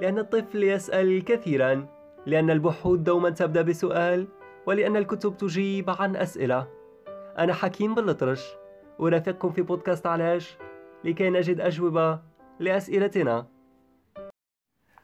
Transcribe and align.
لأن 0.00 0.18
الطفل 0.18 0.62
يسأل 0.62 1.24
كثيرا 1.24 1.86
لأن 2.26 2.50
البحوث 2.50 3.00
دوما 3.00 3.30
تبدأ 3.30 3.62
بسؤال 3.62 4.28
ولأن 4.66 4.96
الكتب 4.96 5.36
تجيب 5.36 5.90
عن 5.90 6.16
أسئلة. 6.16 6.66
أنا 7.38 7.54
حكيم 7.54 7.94
بالأطرش. 7.94 8.44
أرافقكم 9.00 9.50
في 9.50 9.62
بودكاست 9.62 10.06
علاش؟ 10.06 10.56
لكي 11.04 11.30
نجد 11.30 11.60
أجوبة 11.60 12.20
لأسئلتنا. 12.60 13.46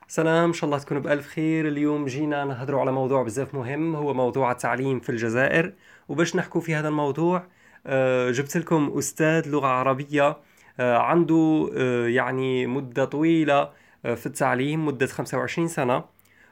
سلام 0.09 0.45
إن 0.45 0.53
شاء 0.53 0.65
الله 0.65 0.79
تكونوا 0.79 1.03
بألف 1.03 1.27
خير. 1.27 1.69
اليوم 1.69 2.07
جينا 2.07 2.45
نهضروا 2.45 2.81
على 2.81 2.93
موضوع 2.93 3.23
بزاف 3.23 3.55
مهم 3.55 3.97
هو 3.97 4.15
موضوع 4.15 4.51
التعليم 4.51 5.01
في 5.01 5.09
الجزائر. 5.09 5.75
وباش 6.09 6.37
نحكوا 6.37 6.61
في 6.61 6.75
هذا 6.75 6.89
الموضوع 6.89 7.47
آه، 7.87 8.31
جبت 8.31 8.57
لكم 8.57 8.95
أستاذ 8.99 9.49
لغة 9.49 9.67
عربية 9.67 10.37
آه، 10.81 10.99
عنده 10.99 11.71
آه، 11.77 12.07
يعني 12.07 12.67
مدة 12.67 13.05
طويلة 13.05 13.71
في 14.03 14.27
التعليم 14.27 14.87
مدة 14.87 15.07
25 15.07 15.69
سنة 15.69 16.05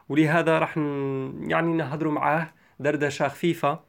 ولهذا 0.09 0.59
راح 0.59 0.77
يعني 0.77 1.73
نهضروا 1.73 2.13
معاه 2.13 2.53
دردشة 2.81 3.29
خفيفة 3.29 3.81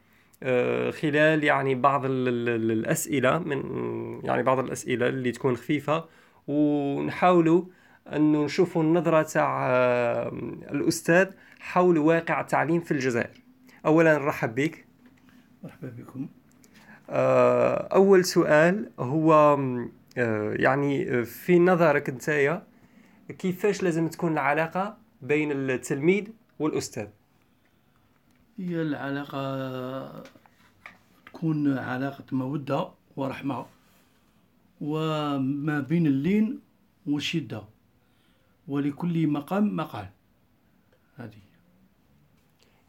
خلال 0.91 1.43
يعني 1.43 1.75
بعض 1.75 2.05
الأسئلة 2.05 3.39
من 3.39 3.61
يعني 4.23 4.43
بعض 4.43 4.59
الأسئلة 4.59 5.07
اللي 5.07 5.31
تكون 5.31 5.57
خفيفة 5.57 6.05
ونحاولوا 6.47 7.63
انه 8.13 8.45
نشوفوا 8.45 8.83
النظرة 8.83 9.21
تاع 9.21 9.69
الأستاذ 10.71 11.27
حول 11.59 11.97
واقع 11.97 12.41
التعليم 12.41 12.81
في 12.81 12.91
الجزائر. 12.91 13.43
اولا 13.85 14.17
نرحب 14.17 14.55
بك. 14.55 14.85
مرحبا 15.63 15.87
بكم. 15.87 16.27
آه، 17.09 17.87
أول 17.93 18.25
سؤال 18.25 18.91
هو 18.99 19.59
آه، 20.17 20.53
يعني 20.53 21.23
في 21.25 21.59
نظرك 21.59 22.09
أنت 22.09 22.29
كيفاش 23.37 23.83
لازم 23.83 24.07
تكون 24.07 24.31
العلاقة 24.33 24.97
بين 25.21 25.51
التلميذ 25.51 26.27
والأستاذ؟ 26.59 27.07
هي 28.59 28.81
العلاقة 28.81 30.23
تكون 31.25 31.77
علاقة 31.77 32.23
مودة 32.31 32.89
ورحمة 33.15 33.65
وما 34.81 35.79
بين 35.79 36.07
اللين 36.07 36.59
والشده 37.07 37.61
ولكل 38.67 39.27
مقام 39.27 39.75
مقال. 39.75 40.09
هذه. 41.15 41.41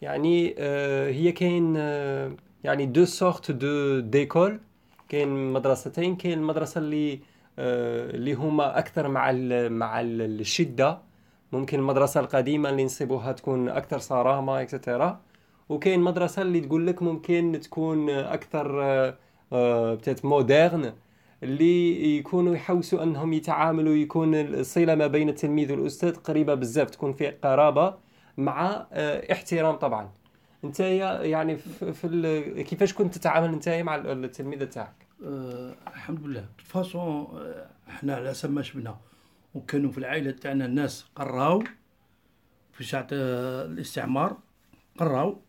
يعني 0.03 0.55
آه 0.59 1.11
هي 1.11 1.33
كاين 1.33 1.75
آه 1.77 2.37
يعني 2.65 2.87
deux 2.87 3.05
sortes 3.05 3.51
d'écoles. 3.51 4.61
كاين 5.09 5.53
مدرستين 5.53 6.17
كاين 6.17 6.39
المدرسة 6.39 6.79
اللي 6.79 7.21
اللي 7.59 8.35
هما 8.35 8.79
أكثر 8.79 9.09
مع 9.09 9.33
مع 9.69 10.01
الشدة. 10.01 10.99
ممكن 11.53 11.79
المدرسة 11.79 12.21
القديمة 12.21 12.69
اللي 12.69 12.85
نصيبوها 12.85 13.33
تكون 13.33 13.69
أكثر 13.69 13.99
صرامة 13.99 14.63
extra 14.63 15.21
وكاين 15.69 16.01
مدرسة 16.01 16.43
اللي 16.43 16.61
تقول 16.61 16.87
لك 16.87 17.03
ممكن 17.03 17.61
تكون 17.63 18.11
أكثر 18.11 18.83
آه 18.83 19.15
آه 19.53 19.99
moderne 20.25 20.93
اللي 21.43 22.17
يكونوا 22.19 22.55
يحوسوا 22.55 23.03
أنهم 23.03 23.33
يتعاملوا 23.33 23.95
يكون 23.95 24.35
الصلة 24.35 24.95
ما 24.95 25.07
بين 25.07 25.29
التلميذ 25.29 25.73
والأستاذ 25.73 26.17
قريبة 26.17 26.55
بزاف 26.55 26.91
تكون 26.91 27.13
في 27.13 27.31
قرابة 27.31 27.95
مع 28.37 28.87
آه، 28.93 29.33
احترام 29.33 29.77
طبعا. 29.77 30.11
انت 30.65 30.81
يعني 30.81 31.57
في, 31.57 32.63
كيفاش 32.65 32.95
كنت 32.95 33.15
تتعامل 33.15 33.49
انت 33.49 33.69
مع 33.69 33.97
التلميذ 33.97 34.67
تاعك؟ 34.67 35.02
الحمد 35.23 36.27
لله 36.27 36.47
فاصون 36.59 37.27
إحنا 37.89 38.15
على 38.15 38.35
سما 38.35 38.63
شبنا 38.63 38.97
وكانوا 39.55 39.91
في 39.91 39.99
العائلة 39.99 40.31
تاعنا 40.31 40.65
الناس 40.67 41.07
قراو 41.15 41.65
في 42.73 42.85
ساعة 42.85 43.07
آه، 43.13 43.65
الاستعمار 43.65 44.37
قراو. 44.99 45.41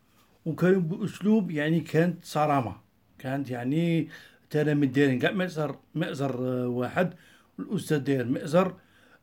وكانوا 0.46 0.82
بأسلوب 0.82 1.52
يعني 1.52 1.80
كانت 1.80 2.26
صرامة. 2.26 2.76
كانت 3.20 3.50
يعني 3.50 4.10
التلاميذ 4.44 4.92
دايرين 4.92 5.20
كاع 5.20 5.32
مأزر 5.32 5.76
مأزر 5.96 6.36
آه، 6.40 6.68
واحد. 6.68 7.14
الأستاذ 7.60 7.98
داير 7.98 8.26
مأزر. 8.26 8.76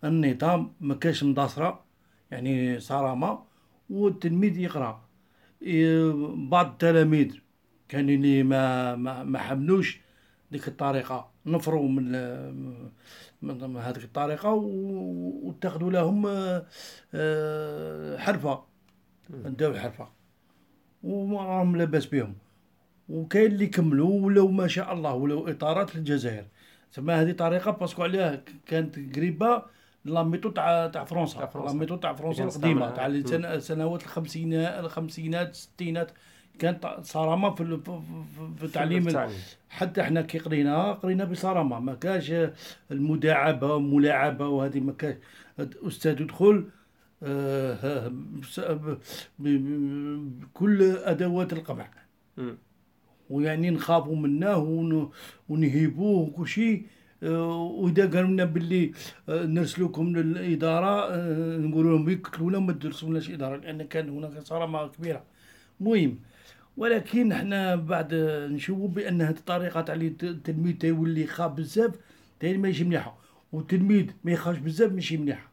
النظام 0.04 0.72
ما 0.80 0.94
كاش 0.94 1.24
مداصرة 1.24 1.84
يعني 2.30 2.80
صرامة. 2.80 3.42
والتلميذ 3.90 4.58
يقرأ. 4.58 5.04
بعض 6.50 6.66
التلاميذ 6.66 7.36
كان 7.88 8.10
اللي 8.10 8.42
ما, 8.42 8.96
ما 9.24 9.38
حملوش. 9.38 10.00
ديك 10.50 10.68
الطريقة 10.68 11.30
نفروا 11.46 11.88
من 11.88 12.12
من 13.42 13.76
هذيك 13.76 14.04
الطريقة 14.04 14.52
واتخذوا 15.42 15.90
لهم 15.90 16.26
آه، 17.14 18.18
حرفة. 18.18 18.62
نداو 19.30 19.74
حرفة. 19.74 20.08
وما 21.02 21.78
لاباس 21.78 22.06
بهم. 22.06 22.34
وكاين 23.08 23.52
اللي 23.52 23.66
كملوا 23.66 24.20
ولو 24.20 24.48
ما 24.48 24.66
شاء 24.66 24.92
الله 24.92 25.14
ولو 25.14 25.48
إطارات 25.48 25.96
للجزائر. 25.96 26.44
تسمى 26.92 27.12
هذه 27.12 27.32
طريقة 27.32 27.70
parce 27.70 27.90
que 27.90 28.02
عليها 28.02 28.42
كانت 28.66 29.16
قريبة 29.16 29.62
la 30.04 30.22
méthode 30.22 30.52
تاع 30.52 30.86
تاع 30.86 31.04
فرنسا. 31.04 31.50
la 31.54 31.72
méthode 31.72 32.00
تاع 32.00 32.12
فرنسا 32.14 32.44
القديمة 32.44 32.90
تاع 32.90 33.06
السنوات 33.06 34.02
الخمسينات 34.02 34.84
الخمسينات 34.84 35.50
الستينات. 35.50 36.12
كانت 36.58 36.86
صرامه 37.02 37.54
في 37.54 37.80
في 38.58 38.64
التعليم. 38.64 39.02
حتى 39.68 40.00
إحنا 40.00 40.22
كي 40.22 40.38
قرينا 40.38 40.92
قرينا 40.92 41.24
بصرامه 41.24 41.80
ما 41.80 41.94
كاش 41.94 42.32
المداعبة 42.90 43.74
والملاعبه 43.74 44.48
وهذه 44.48 44.80
ما 44.80 44.92
كاش 44.92 45.16
أستاذ 45.60 46.20
يدخل 46.20 46.64
آه، 47.22 48.12
بكل 49.38 50.82
أدوات 50.82 51.52
القمع 51.52 51.88
ويعني 53.30 53.70
نخافوا 53.70 54.16
منه 54.16 55.10
ونهيبوه 55.48 56.20
وكل 56.20 56.48
شيء 56.48 56.86
آه، 57.22 57.56
وإذا 57.62 58.10
قالوا 58.10 58.30
لنا 58.30 58.44
باللي 58.44 58.92
آه، 59.28 59.44
نرسلوكم 59.46 60.16
للإدارة 60.16 61.16
نقولوا 61.58 61.98
لهم 61.98 62.08
يقتلونا 62.08 62.58
ما 62.58 62.72
ترسلوناش 62.72 63.30
إدارة 63.30 63.56
لأن 63.56 63.82
كان 63.82 64.08
هناك 64.08 64.38
صرامه 64.38 64.86
كبيرة. 64.88 65.22
مهم. 65.80 66.18
ولكن 66.80 67.32
إحنا 67.32 67.76
بعد 67.76 68.14
نشوفوا 68.50 68.88
بان 68.88 69.22
هذه 69.22 69.36
الطريقة 69.36 69.80
تاع 69.80 69.94
التلميذ 69.94 70.78
تيولي 70.78 71.26
خاف 71.26 71.52
بزاف 71.52 71.94
تاني 72.40 72.58
ماشي 72.58 72.84
مليحة. 72.84 73.18
والتلميذ 73.52 74.06
ما 74.24 74.32
يخافش 74.32 74.58
بزاف 74.58 74.92
ماشي 74.92 75.16
مليحة. 75.16 75.50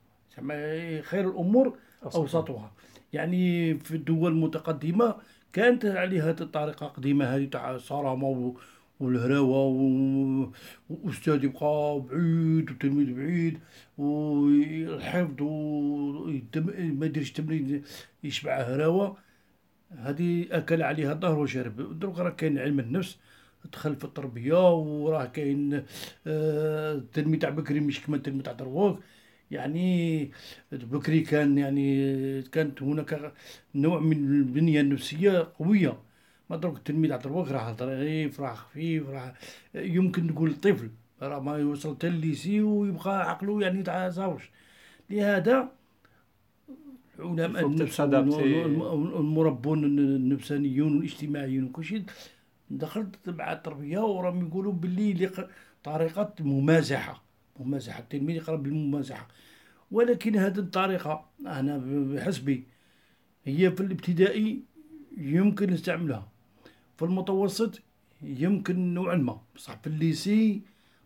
خير 1.02 1.30
الأمور 1.30 1.78
أوسطها. 2.16 2.72
يعني 3.14 3.74
في 3.80 3.96
الدول 3.96 4.32
المتقدمة 4.32 5.16
كانت 5.54 5.86
عليها 5.86 6.32
الطريقة 6.42 6.88
قديمه 6.88 7.26
هذه 7.26 7.46
تاع 7.46 7.78
صرامة 7.78 8.54
والهراوة 9.00 10.52
وأستاذ 10.90 11.44
يبقى 11.44 12.02
بعيد 12.10 12.72
وتلميذ 12.72 13.14
بعيد 13.16 13.60
والحفظ 13.98 15.42
وما 15.42 17.06
يديرش 17.06 17.32
تمرين 17.32 17.82
يشبع 18.24 18.62
هراوة. 18.62 19.27
هذه 19.92 20.46
أكل 20.52 20.84
عليها 20.84 21.12
الظهر 21.14 21.40
وشرب 21.40 22.00
دروك 22.00 22.20
راه 22.20 22.30
كاين 22.30 22.60
علم 22.60 22.80
النفس 22.80 23.18
دخل 23.74 23.96
في 23.96 24.04
التربية 24.04 24.74
وراه 24.74 25.26
كاين 25.26 25.84
التلميذ 26.28 27.36
آه، 27.36 27.40
تاع 27.42 27.50
بكري 27.50 27.80
مش 27.80 28.02
كما 28.02 28.16
التلميذ 28.18 28.44
تاع 28.44 28.54
دروك. 28.54 29.00
يعني 29.52 30.32
بكري 30.72 31.22
كان 31.22 31.58
يعني 31.58 32.42
كانت 32.42 32.84
هناك 32.84 33.34
نوع 33.76 34.00
من 34.00 34.18
البنية 34.18 34.82
النفسية 34.82 35.54
قوية. 35.60 35.98
ما 36.50 36.58
دروك 36.58 36.78
التلميذ 36.78 37.12
على 37.14 37.22
دروك 37.22 37.48
راه 37.52 37.74
ظريف 37.74 38.42
راه 38.42 38.54
خفيف 38.56 39.10
راه 39.10 39.34
يمكن 39.76 40.28
نقول 40.28 40.56
طفل. 40.56 40.90
راه 41.22 41.40
ما 41.40 41.58
يوصل 41.58 41.96
حتى 41.96 42.08
الليسي 42.08 42.62
ويبقى 42.62 43.30
عقله 43.30 43.62
يعني 43.62 43.84
تاع 43.84 44.10
زاوج 44.10 44.42
لهذا 45.10 45.72
علماء 47.20 47.66
النفس 47.66 48.02
المربون 49.20 49.84
النفسانيون 49.84 50.98
والاجتماعيون 50.98 51.64
وكل 51.64 51.84
شيء 51.84 52.04
دخلت 52.70 53.16
مع 53.28 53.52
التربية 53.54 54.00
وراهم 54.00 54.48
يقولوا 54.48 54.74
باللي 54.74 55.30
طريقة 55.84 56.34
ممازحة 56.40 57.24
ممازحة 57.60 58.00
التلميذ 58.00 58.36
يقرأ 58.36 58.56
بالممازحة 58.56 59.28
ولكن 59.92 60.36
هذه 60.36 60.60
الطريقة 60.60 61.26
أنا 61.46 61.78
بحسبي 62.14 62.64
هي 63.46 63.72
في 63.72 63.82
الابتدائي 63.82 64.62
يمكن 65.18 65.70
نستعملها. 65.74 66.28
في 66.98 67.06
المتوسط 67.06 67.82
يمكن 68.22 68.94
نوعا 68.94 69.16
ما. 69.16 69.42
بصح 69.56 69.76
في 69.82 69.88
ال 69.88 70.00
lycée 70.00 70.62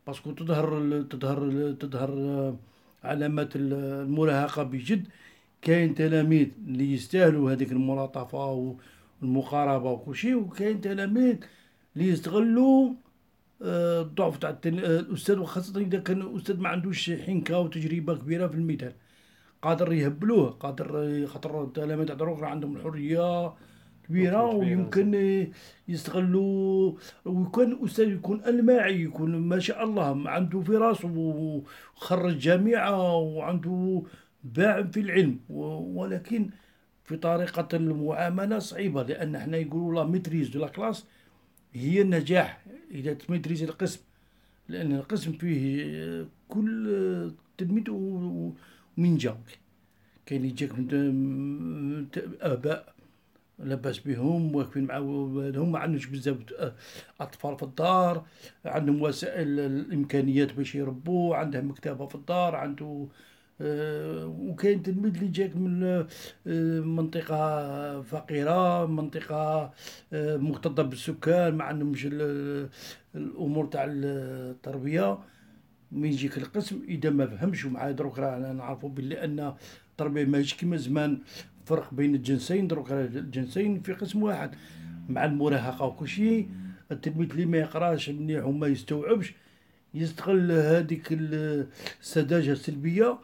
parce 0.08 0.23
que 0.23 0.32
تظهر 0.32 1.02
تظهر 1.02 1.72
تظهر 1.72 2.12
علامات 3.04 3.50
المراهقة 3.56 4.64
بجد. 4.64 5.08
كاين 5.62 5.96
تلاميذ 5.96 6.48
اللي 6.68 6.94
يستاهلوا 6.94 7.52
هذيك 7.52 7.72
الملاطفة 7.72 8.76
والمقاربة 9.22 9.92
وكل 9.92 10.16
شيء 10.16 10.36
وكاين 10.36 10.82
تلاميذ 10.82 11.36
اللي 11.96 12.08
يستغلوا 12.08 12.94
الضعف 13.62 14.38
تاع 14.38 14.58
الأستاذ 14.66 15.40
وخاصة 15.40 15.80
إذا 15.80 16.00
كان 16.00 16.22
الأستاذ 16.22 16.60
ما 16.60 16.70
عندوش 16.70 17.12
حنكة 17.12 17.60
وتجربه 17.60 18.16
كبيرة 18.16 18.48
في 18.48 18.56
الميدان 18.56 18.94
قادر 19.62 19.94
يهبلوه 19.94 20.50
قادر 20.50 21.28
خاطر 21.28 21.64
التلاميذ 21.64 22.06
تاع 22.06 22.16
دروك 22.16 22.44
عندهم 22.44 22.76
الحرية 22.76 23.54
كبيرة 24.08 24.46
ويمكن 24.46 25.48
يستغلوا 25.88 26.94
ويكون 27.26 27.80
أستاذ 27.86 28.12
يكون 28.12 28.42
الماعي 28.46 29.02
يكون 29.02 29.36
ما 29.36 29.60
شاء 29.60 29.84
الله 29.84 30.30
عنده 30.30 30.60
في 30.62 30.72
راسه 30.72 31.12
وخرج 31.16 32.38
جامعة 32.38 33.16
وعنده 33.16 34.04
باع 34.44 34.84
في 34.84 35.00
العلم 35.00 35.40
ولكن 35.50 36.50
في 37.04 37.18
طريقة 37.18 37.68
المعاملة 37.78 38.60
صعيبة 38.60 39.04
لأن 39.04 39.36
إحنا 39.36 39.58
يقولوا 39.58 40.04
la 40.04 40.10
maîtrise 40.10 40.50
de 40.50 40.60
la 40.60 40.68
classe 40.68 41.06
هي 41.74 42.02
النجاح 42.02 42.62
إذا 42.92 43.14
ت 43.14 43.19
maîtriser 43.19 43.66
القسم 43.66 44.00
لأن 44.68 44.92
القسم 44.96 45.32
فيه 45.32 46.28
كل 46.50 47.32
تلميذ 47.58 47.84
ومن 47.90 49.18
جاك 49.18 49.60
كاين 50.26 50.46
يجيك 50.46 50.74
من 50.80 52.08
آباء 52.42 52.94
لاباس 53.60 54.00
بهم 54.00 54.56
واقفين 54.56 54.84
مع 54.84 54.98
ولادهم 54.98 55.72
ما 55.72 55.80
عندهمش 55.80 56.06
بزاف 56.06 56.38
أطفال 57.22 57.58
في 57.58 57.64
الدار 57.64 58.26
عندهم 58.66 59.02
وسائل 59.02 59.60
الإمكانيات 59.60 60.54
باش 60.54 60.76
يربوا 60.76 61.36
عندهم 61.36 61.70
مكتبة 61.70 62.08
في 62.08 62.16
الدار 62.16 62.56
عنده 62.56 63.08
وكاين 64.26 64.84
تلميذ 64.84 65.16
اللي 65.16 65.28
جاك 65.28 65.56
من 65.56 65.84
آه، 65.84 66.80
منطقة 66.80 68.02
فقيرة 68.02 68.86
منطقة 68.86 69.74
آه، 70.14 70.38
مكتظة 70.38 70.84
بالسكان 70.84 71.56
ما 71.56 71.64
عندهمش 71.64 72.08
الأمور 73.16 73.66
تاع 73.66 73.86
التربية. 73.88 75.20
من 75.92 76.10
يجيك 76.10 76.38
القسم 76.38 76.82
إذا 76.88 77.10
ما 77.10 77.26
فهمش 77.28 77.66
ومع 77.66 77.92
دروك 77.92 78.20
رانا 78.20 78.54
نعرفوا 78.54 78.90
بلي 78.90 79.24
أن 79.24 79.54
التربية 79.92 80.26
ماهيش 80.26 80.54
كيما 80.54 80.78
زمان. 80.78 81.20
فرق 81.66 81.94
بين 81.94 82.16
الجنسين 82.16 82.68
دروك 82.68 82.92
الجنسين 82.92 83.82
في 83.82 83.94
قسم 83.94 84.24
واحد. 84.24 84.52
مع 85.10 85.26
المراهقة 85.26 85.86
وكل 85.86 86.08
شيء 86.08 86.50
التلميذ 86.92 87.30
اللي 87.32 87.46
ما 87.46 87.58
يقراش 87.58 88.10
مليح 88.10 88.46
وما 88.46 88.68
يستوعبش 88.68 89.34
يستغل 89.94 90.52
هذيك 90.52 91.08
السذاجة 91.12 92.52
السلبية. 92.52 93.18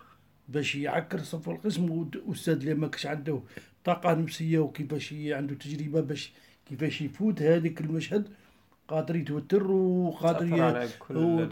باش 0.47 0.75
يعكر 0.75 1.19
صف 1.19 1.49
القسم 1.49 1.89
والاستاذ 1.91 2.53
اللي 2.53 2.73
ما 2.73 2.87
كش 2.87 3.05
عنده 3.05 3.41
طاقة 3.83 4.13
نفسية 4.13 4.59
وكيفاش 4.59 5.13
عنده 5.13 5.55
تجربة 5.55 6.01
باش 6.01 6.31
كيفاش 6.65 7.01
يفوت 7.01 7.41
هذيك 7.41 7.81
المشهد 7.81 8.27
قادر 8.87 9.15
يتوتر 9.15 9.71
وقادر 9.71 10.47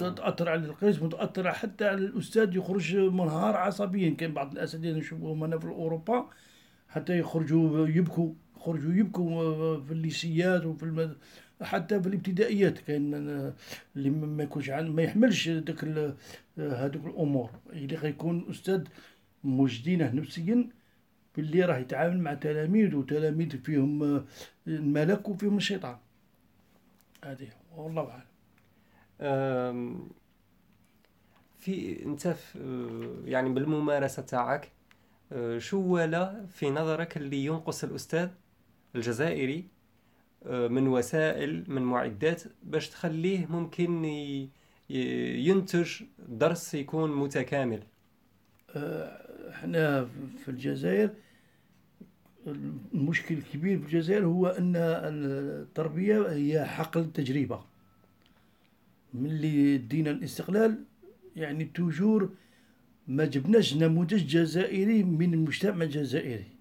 تأثر 0.09 0.50
على 0.50 0.65
القسم 0.65 1.06
وتأثر 1.06 1.51
حتى 1.51 1.86
على 1.86 1.97
الأستاذ 1.97 2.56
يخرج 2.56 2.95
منهار 2.95 3.56
عصبيا. 3.56 4.09
كاين 4.09 4.33
بعض 4.33 4.51
الأساتذة 4.51 4.97
نشوفوهم 4.97 5.44
هنا 5.44 5.57
في 5.59 5.68
أوروبا 5.68 6.30
حتى 6.89 7.19
يخرجوا 7.19 7.88
يبكوا 7.88 8.33
يخرجوا 8.57 8.94
يبكوا 8.94 9.80
في 9.81 9.92
الليسيات 9.92 10.65
وفي 10.65 10.83
المد... 10.83 11.18
حتى 11.62 12.02
في 12.02 12.07
الابتدائيات 12.07 12.80
كاين 12.80 13.13
اللي 13.96 14.10
ما 14.10 14.44
يكونش 14.44 14.69
ما 14.69 15.04
يحملش 15.04 15.50
داك 15.50 15.84
هذوك 16.57 17.06
الأمور. 17.06 17.50
اللي 17.69 17.96
غيكون 17.96 18.46
أستاذ 18.50 18.84
مجدينه 19.44 20.12
نفسيا 20.12 20.69
باللي 21.36 21.62
راه 21.62 21.78
يتعامل 21.78 22.19
مع 22.19 22.34
تلاميذ 22.34 22.96
وتلاميذ 22.96 23.57
فيهم 23.57 24.25
الملك 24.68 25.30
وفيهم 25.30 25.57
الشيطان. 25.57 25.98
هذه 27.24 27.48
والله 27.75 28.10
أعلم. 29.22 30.10
في 31.60 32.06
أنت 32.06 32.36
يعني 33.25 33.50
بالممارسة 33.50 34.22
تاعك 34.22 34.72
شو 35.57 35.80
ولا 35.80 36.46
في 36.46 36.69
نظرك 36.69 37.18
اللي 37.18 37.46
ينقص 37.46 37.84
الأستاذ 37.84 38.30
الجزائري 38.96 39.68
من 40.45 40.88
وسائل 40.88 41.63
من 41.68 41.81
معدات 41.81 42.44
باش 42.63 42.89
تخليه 42.89 43.45
ممكن 43.45 44.06
ينتج 44.89 46.01
درس 46.30 46.74
يكون 46.74 47.15
متكامل. 47.15 47.83
آه، 48.75 49.50
إحنا 49.50 50.06
في 50.38 50.50
الجزائر 50.50 51.09
المشكل 52.94 53.36
الكبير 53.36 53.80
في 53.80 53.86
الجزائر 53.86 54.25
هو 54.25 54.47
أن 54.47 54.74
التربية 54.75 56.31
هي 56.31 56.65
حقل 56.65 57.01
التجربة. 57.01 57.63
من 59.13 59.25
اللي 59.25 59.77
دينا 59.77 60.12
الاستقلال 60.12 60.83
يعني 61.36 61.65
توجور 61.65 62.30
ما 63.07 63.25
جبناش 63.25 63.75
نموذج 63.75 64.27
جزائري 64.27 65.03
من 65.03 65.33
المجتمع 65.33 65.83
الجزائري. 65.83 66.55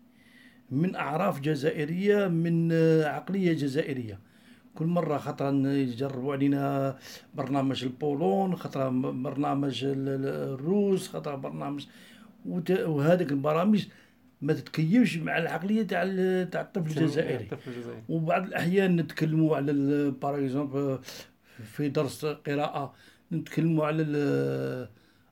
من 0.74 0.94
أعراف 0.94 1.40
جزائرية 1.40 2.28
من 2.28 2.72
عقلية 3.02 3.52
جزائرية. 3.52 4.18
كل 4.74 4.86
مرة 4.86 5.18
خطرا 5.18 5.50
يجربوا 5.66 6.32
علينا 6.32 6.96
برنامج 7.34 7.84
البولون 7.84 8.56
خطرا 8.56 8.88
برنامج 9.10 9.84
الروس 9.84 11.08
خطرا 11.08 11.36
برنامج 11.36 11.86
وهذيك 12.46 13.32
البرامج 13.32 13.86
ما 14.42 14.52
تتكيفش 14.52 15.16
مع 15.16 15.38
العقلية 15.38 15.82
تاع 15.82 16.04
تاع 16.44 16.60
الطفل 16.60 17.02
الجزائري. 17.02 17.48
وبعض 18.08 18.46
الأحيان 18.46 18.96
نتكلموا 18.96 19.56
على 19.56 19.72
باغ 20.22 20.98
في 21.64 21.88
درس 21.88 22.26
قراءة 22.26 22.94
نتكلموا 23.32 23.86
على 23.86 24.02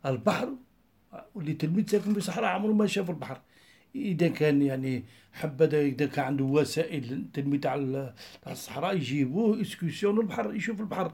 البحر 0.06 0.49
واللي 1.35 1.53
تلميذ 1.53 1.87
ساكن 1.87 2.12
في 2.12 2.19
الصحراء 2.19 2.49
عمره 2.49 2.73
ما 2.73 2.87
شاف 2.87 3.11
البحر. 3.11 3.41
إذا 3.94 4.29
كان 4.29 4.62
يعني 4.62 5.05
حبذا 5.33 5.81
إذا 5.81 6.06
كان 6.06 6.25
عنده 6.25 6.44
وسائل 6.44 7.12
التلميذ 7.12 7.61
تاع 7.61 7.75
الصحراء 8.47 8.97
يجيبوه 8.97 9.61
اسكسيون 9.61 10.21
البحر 10.21 10.55
يشوف 10.55 10.81
البحر. 10.81 11.12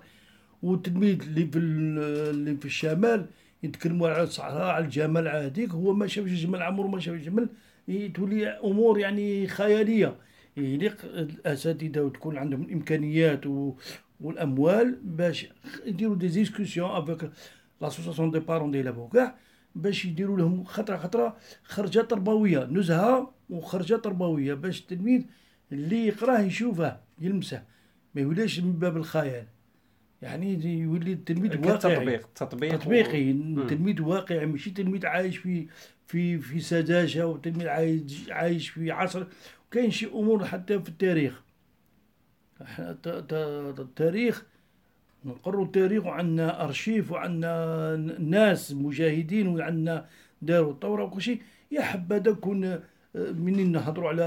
والتلميذ 0.62 1.22
اللي 1.22 1.46
في 1.46 1.58
اللي 1.58 2.56
في 2.56 2.64
الشمال 2.64 3.26
يتكلموا 3.62 4.08
على 4.08 4.22
الصحراء 4.22 4.66
على 4.66 4.84
الجمال 4.84 5.28
هذيك. 5.28 5.70
هو 5.70 5.94
ما 5.94 6.06
شافش 6.06 6.30
الجمل 6.30 6.62
عمره 6.62 6.86
ما 6.86 7.00
شاف 7.00 7.14
الجمل 7.14 7.48
تولي 8.14 8.48
أمور 8.48 8.98
يعني 8.98 9.46
خيالية. 9.46 10.16
يليق 10.56 11.04
الأساتذة 11.04 12.00
وتكون 12.00 12.38
عندهم 12.38 12.62
الإمكانيات 12.62 13.46
و 13.46 13.74
والأموال 14.20 14.98
باش 15.02 15.46
يديروا 15.86 16.16
des 16.16 16.28
discussions 16.28 16.90
avec 16.90 17.30
l'association 17.80 18.30
des 18.30 18.38
parents 18.38 18.70
d'élèves 18.70 19.08
كاع 19.08 19.34
باش 19.74 20.04
يديروا 20.04 20.38
لهم 20.38 20.64
خطرة 20.64 20.96
خطرة 20.96 21.36
خرجة 21.62 22.00
تربوية 22.00 22.64
نزهة 22.64 23.34
وخرجة 23.50 23.94
تربوية 23.94 24.54
باش 24.54 24.80
التلميذ 24.80 25.22
اللي 25.72 26.06
يقراه 26.06 26.40
يشوفه 26.40 27.00
يلمسه. 27.20 27.62
ما 28.14 28.20
يوليش 28.20 28.60
من 28.60 28.72
باب 28.72 28.96
الخيال. 28.96 29.46
يعني 30.22 30.78
يولي 30.80 31.12
التلميذ 31.12 31.66
واقعي. 31.66 31.96
تطبيق 31.96 32.28
تطبيق 32.34 32.78
تطبيقي. 32.78 33.32
و... 33.32 34.08
واقعي 34.08 34.46
ماشي 34.46 34.70
تلميذ 34.70 35.06
عايش 35.06 35.36
في 35.36 35.68
في 36.06 36.38
في 36.38 36.60
سذاجة 36.60 37.26
وتلميذ 37.26 37.68
عايش 37.68 38.30
عايش 38.30 38.68
في 38.68 38.90
عصر. 38.90 39.26
كاين 39.70 39.90
شي 39.90 40.06
أمور 40.06 40.44
حتى 40.44 40.80
في 40.80 40.88
التاريخ. 40.88 41.42
التاريخ 43.78 44.46
نقروا 45.24 45.64
التاريخ 45.64 46.06
وعندنا 46.06 46.64
أرشيف 46.64 47.12
وعندنا 47.12 47.96
ناس 48.18 48.72
مجاهدين 48.72 49.48
وعندنا 49.48 50.06
داروا 50.42 50.72
الثورة 50.72 51.04
وكل 51.04 51.22
شيء. 51.22 51.40
يا 51.70 51.82
حبذا 51.82 52.32
كون 52.32 52.64
آه، 52.64 52.80
منين 53.16 53.72
نهضروا 53.72 54.08
على 54.08 54.24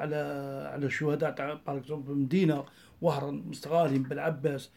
على 0.00 0.16
على 0.72 0.86
الشهداء 0.86 1.30
تاع 1.30 1.58
في 1.78 1.92
المدينة 2.08 2.64
وهران 3.02 3.42
مستغالين 3.48 4.02
بالعباس. 4.02 4.70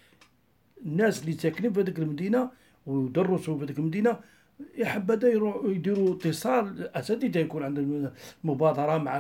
الناس 0.86 1.22
اللي 1.22 1.32
ساكنين 1.34 1.74
في 1.74 1.80
هذيك 1.82 2.00
المدينة 2.00 2.52
ودرسوا 2.86 3.58
في 3.58 3.64
هذيك 3.64 3.80
المدينة 3.80 4.20
يا 4.78 4.86
حبذا 4.86 5.28
يديروا 5.66 6.16
اتصال 6.16 6.96
أساتذة 6.96 7.40
يكون 7.40 7.64
عندهم 7.64 8.12
مبادرة 8.44 8.98
مع 8.98 9.20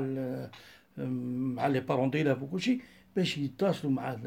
مع 1.55 1.67
لي 1.67 1.79
بارون 1.79 2.09
ديلاف 2.09 2.43
وكل 2.43 2.61
شيء. 2.61 2.81
باش 3.15 3.37
يتصلوا 3.37 3.91
مع 3.93 4.17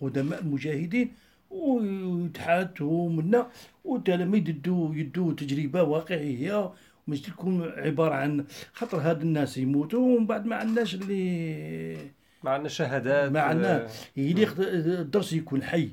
قدماء 0.00 0.40
المجاهدين 0.40 1.12
ويتحاتوا 1.50 3.08
منا 3.10 3.48
والتلاميذ 3.84 4.48
يدو 4.48 4.92
يدو 4.92 5.32
تجربة 5.32 5.82
واقعية 5.82 6.72
مش 7.08 7.20
تكون 7.22 7.62
عبارة 7.76 8.14
عن 8.14 8.44
خاطر 8.72 8.98
هاد 8.98 9.20
الناس 9.22 9.58
يموتوا 9.58 10.16
ومن 10.16 10.26
بعد 10.26 10.46
ما 10.46 10.56
عندناش 10.56 10.94
اللي 10.94 11.96
ما 12.44 12.50
عندنا 12.50 12.68
شهادات 12.68 13.32
ما 13.32 13.40
عندنا. 13.40 13.88
يليق 14.16 14.54
الدرس 14.58 15.32
يكون 15.32 15.62
حي. 15.62 15.90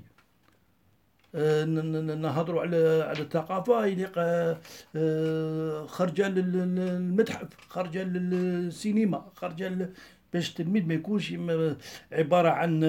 آه، 1.35 1.65
نهضروا 1.65 2.61
على 2.61 3.03
على 3.07 3.19
الثقافة 3.19 3.85
يليق 3.85 4.11
آه، 4.95 5.85
خرجة 5.85 6.27
للمتحف 6.29 7.47
خرجة 7.69 8.03
للسينما 8.03 9.25
خرجة 9.35 9.89
باش 10.33 10.49
التلميذ 10.49 10.85
ما 10.87 10.93
يكونش 10.93 11.33
عبارة 12.11 12.49
عن 12.49 12.83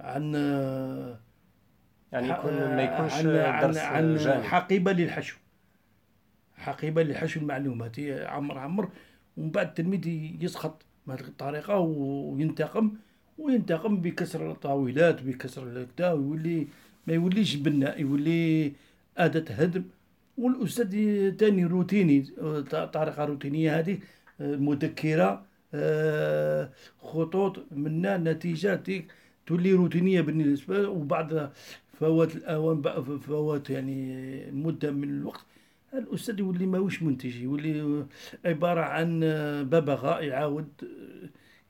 عن 0.00 0.34
يعني 2.12 2.28
يكون 2.28 2.52
ما 2.52 2.82
يكونش 2.82 3.12
عن, 3.12 3.26
عن, 3.36 3.76
عن 4.18 4.42
حقيبة 4.42 4.92
للحشو. 4.92 5.36
حقيبة 6.56 7.02
لحشو 7.02 7.40
المعلومات 7.40 8.00
عمر 8.00 8.58
عمر. 8.58 8.88
ومن 9.36 9.50
بعد 9.50 9.66
التلميذ 9.66 10.06
يسخط 10.40 10.82
بهذه 11.06 11.20
الطريقة 11.20 11.78
وينتقم 11.78 12.92
وينتقم 13.38 13.96
بكسر 13.96 14.50
الطاولات 14.50 15.22
بكسر 15.22 15.62
الكدا 15.62 16.12
ويولي 16.12 16.66
ما 17.06 17.14
يوليش 17.14 17.54
بناء 17.54 18.00
يولي 18.00 18.72
أداة 19.16 19.54
هدم. 19.54 19.84
والأستاذ 20.38 20.90
تاني 21.36 21.64
روتيني 21.64 22.20
طريقة 22.92 23.24
روتينية 23.24 23.78
هذه 23.78 23.98
مذكرة. 24.40 25.24
آه، 25.24 25.51
خطوط 27.02 27.64
منها 27.72 28.16
نتيجة 28.16 28.82
تولي 29.46 29.72
روتينية 29.72 30.20
بالنسبة 30.20 30.88
وبعد 30.88 31.50
فوات 32.00 32.36
الأوان 32.36 32.82
فوات 33.18 33.70
يعني 33.70 34.50
مدة 34.52 34.90
من 34.90 35.08
الوقت. 35.08 35.46
الأستاذ 35.94 36.38
يولي 36.38 36.66
ماهوش 36.66 37.02
منتج 37.02 37.36
يولي 37.36 38.06
عبارة 38.44 38.80
عن 38.80 39.20
ببغاء 39.70 40.24
يعاود 40.24 40.68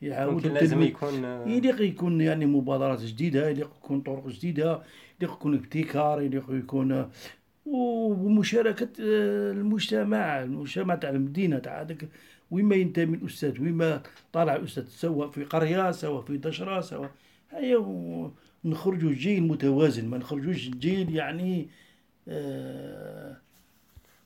يعاود 0.02 0.46
لازم 0.46 0.82
يكون 0.82 1.24
يليق 1.46 1.80
يكون 1.80 2.20
يعني 2.20 2.46
مبادرات 2.46 3.00
جديدة 3.00 3.48
يليق 3.48 3.70
يكون 3.82 4.00
طرق 4.00 4.28
جديدة 4.28 4.82
يليق 5.20 5.32
يكون 5.34 5.54
ابتكار 5.54 6.22
يليق 6.22 6.50
يكون 6.50 7.10
ومشاركة 7.66 8.88
المجتمع 8.98 10.42
المجتمع 10.42 10.94
تاع 10.94 11.10
المدينة 11.10 11.58
تاع 11.58 11.80
هذاك 11.82 12.08
وين 12.52 12.72
ينتمي 12.72 13.16
الأستاذ 13.16 13.60
وين 13.60 14.00
طالع 14.32 14.56
الأستاذ 14.56 14.88
سواء 14.88 15.28
في 15.28 15.44
قرية 15.44 15.90
سواء 15.90 16.22
في 16.22 16.36
دشرة 16.36 16.80
سواء 16.80 17.10
هيا 17.50 18.30
نخرجوا 18.64 19.12
جيل 19.12 19.42
متوازن 19.42 20.08
ما 20.08 20.18
نخرجوش 20.18 20.68
جيل 20.68 21.16
يعني 21.16 21.68
آه 22.28 23.36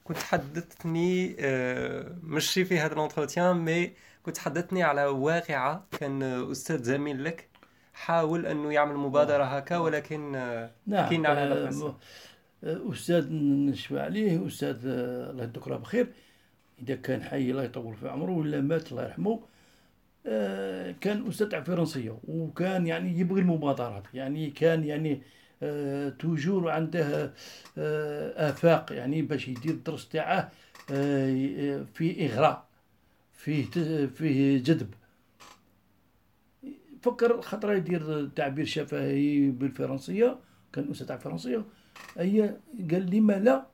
كنت 0.03 0.17
حدثتني 0.17 1.35
آه 1.39 2.15
مش 2.23 2.53
في 2.53 2.79
هذا 2.79 2.93
ال 2.93 2.99
entretien 2.99 3.55
mais 3.55 3.91
كنت 4.23 4.37
حدثتني 4.37 4.83
على 4.83 5.05
واقعة 5.05 5.87
كان 5.99 6.23
أستاذ 6.23 6.83
زميل 6.83 7.23
لك 7.23 7.47
حاول 7.93 8.45
أنه 8.45 8.73
يعمل 8.73 8.95
مبادرة 8.95 9.43
هكا 9.43 9.77
ولكن 9.77 10.31
نعم 10.87 11.09
كاين 11.09 11.25
على 11.25 11.39
هذا 11.39 11.95
أستاذ 12.63 13.33
نشفى 13.33 13.99
عليه 13.99 14.47
أستاذ 14.47 14.77
الله 14.85 15.43
يذكره 15.43 15.75
بخير. 15.77 16.07
إذا 16.81 16.95
كان 16.95 17.21
حي 17.21 17.51
الله 17.51 17.63
يطول 17.63 17.95
في 17.95 18.09
عمره 18.09 18.31
ولا 18.31 18.61
مات 18.61 18.91
الله 18.91 19.03
يرحمه 19.03 19.39
كان 21.01 21.27
أستاذ 21.27 21.49
تاع 21.49 21.61
فرنسية 21.61 22.19
وكان 22.27 22.87
يعني 22.87 23.19
يبغي 23.19 23.41
المبادرات. 23.41 24.03
يعني 24.13 24.49
كان 24.49 24.83
يعني 24.83 25.21
توجور 26.19 26.69
عنده 26.69 27.33
آفاق 28.37 28.93
يعني 28.93 29.21
باش 29.21 29.47
يدير 29.47 29.71
الدرس 29.71 30.09
تاعه 30.09 30.51
في 31.93 32.25
إغراء 32.25 32.67
فيه 33.33 33.65
فيه 34.05 34.63
جذب. 34.63 34.93
فكر 37.01 37.41
خطرة 37.41 37.73
يدير 37.73 38.27
تعبير 38.35 38.65
شفهي 38.65 39.49
بالفرنسية. 39.49 40.39
كان 40.73 40.91
أستاذ 40.91 41.07
تاع 41.07 41.15
الفرنسيه 41.15 41.65
هي 42.17 42.57
قال 42.91 43.09
لي 43.09 43.19
ما 43.19 43.33
لا 43.33 43.65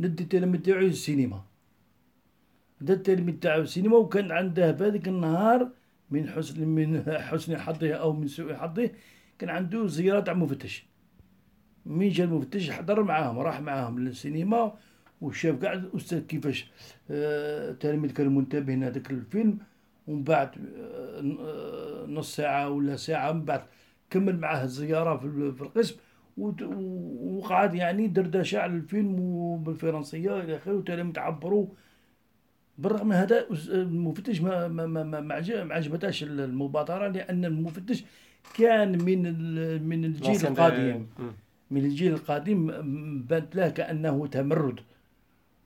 ندي 0.00 0.22
التلاميذ 0.22 0.60
تاعي 0.62 0.86
السينما. 0.86 1.44
دا 2.82 2.94
التلميذ 2.94 3.38
تاعو 3.38 3.60
السينما 3.60 3.96
وكان 3.96 4.32
عنده 4.32 4.72
في 4.72 4.84
هذاك 4.84 5.08
النهار 5.08 5.70
من 6.10 6.28
حسن 6.28 6.68
من 6.68 7.02
حسن 7.28 7.58
حظه 7.58 7.92
أو 7.94 8.12
من 8.12 8.26
سوء 8.26 8.54
حظه 8.54 8.90
كان 9.38 9.50
عنده 9.50 9.86
زياره 9.86 10.20
تاع 10.20 10.34
مفتش 10.34 10.86
مين 11.86 12.10
جا 12.10 12.24
المفتش 12.24 12.70
حضر 12.70 13.02
معاهم 13.02 13.38
راح 13.38 13.60
معاهم 13.60 13.98
للسينما 13.98 14.74
وشاف 15.20 15.64
قاع 15.64 15.72
الاستاذ 15.72 16.20
كيفاش 16.26 16.70
التلاميذ 17.10 18.10
آه 18.10 18.14
كانوا 18.14 18.32
منتبهين 18.32 18.84
هذاك 18.84 19.10
الفيلم 19.10 19.58
ومن 20.06 20.24
بعد 20.24 20.50
آه 20.76 22.06
نص 22.08 22.36
ساعة 22.36 22.68
ولا 22.70 22.96
ساعة 22.96 23.32
من 23.32 23.44
بعد 23.44 23.62
كمل 24.10 24.38
معاه 24.40 24.64
الزيارة 24.64 25.16
في 25.56 25.62
القسم 25.62 25.96
وقعد 26.36 27.74
يعني 27.74 28.06
دردشة 28.06 28.58
على 28.58 28.72
الفيلم 28.72 29.16
بالفرنسية 29.62 30.40
إلى 30.40 30.56
آخره 30.56 30.72
والتلاميذ 30.72 31.18
عبروا 31.18 31.66
بالرغم 32.82 33.08
من 33.08 33.16
هذا 33.16 33.46
المفتش 33.68 34.40
ما 34.40 34.68
ما 34.68 34.86
ما, 34.86 35.20
ما 35.20 35.34
عجبتاش 35.74 36.22
المبادرة 36.22 37.08
لأن 37.08 37.44
المفتش 37.44 38.04
كان 38.58 39.04
من 39.04 39.22
من 39.88 40.04
الجيل 40.04 40.46
القديم 40.46 41.06
من 41.70 41.84
الجيل 41.84 42.12
القديم 42.12 42.66
بانت 43.28 43.56
له 43.56 43.68
كأنه 43.68 44.26
تمرد. 44.26 44.80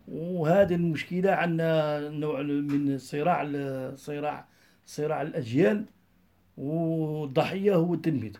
وهذه 0.08 0.74
المشكلة 0.74 1.30
عندنا 1.30 2.08
نوع 2.08 2.42
من 2.42 2.98
صراع 2.98 3.50
صراع 3.94 4.48
صراع 4.86 5.22
الأجيال 5.22 5.84
والضحية 6.56 7.74
هو 7.74 7.94
التلميذ 7.94 8.36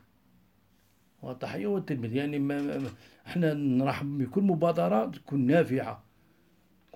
والضحية 1.23 1.67
هو 1.67 1.79
التلميذ 1.79 2.17
يعني 2.17 2.39
ما 2.39 2.81
إحنا 3.27 3.55
نرحب 3.55 4.19
بكل 4.19 4.43
مبادرة 4.43 5.07
تكون 5.07 5.47
نافعة. 5.47 6.06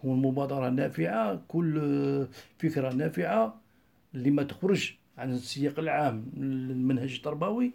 تكون 0.01 0.23
مبادرة 0.23 0.69
نافعة 0.69 1.43
كل 1.49 2.27
فكرة 2.59 2.93
نافعة 2.93 3.61
اللي 4.15 4.31
ما 4.31 4.43
تخرج 4.43 4.95
عن 5.19 5.31
السياق 5.31 5.79
العام 5.79 6.25
للمنهج 6.37 7.15
التربوي. 7.15 7.73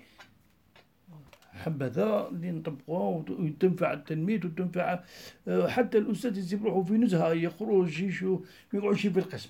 حبذا 1.51 2.27
اللي 2.31 2.51
نطبقوها 2.51 3.23
وتنفع 3.29 3.93
التلميذ 3.93 4.45
وتنفع 4.45 4.99
آه، 5.47 5.67
حتى 5.67 5.97
الأستاذ 5.97 6.37
يجيب 6.37 6.65
روحه 6.65 6.83
في 6.83 6.93
نزهة 6.93 7.31
يخرج 7.31 8.01
يشوف 8.01 8.41
ما 8.73 8.79
يقعدش 8.79 9.07
في 9.07 9.19
القسم 9.19 9.49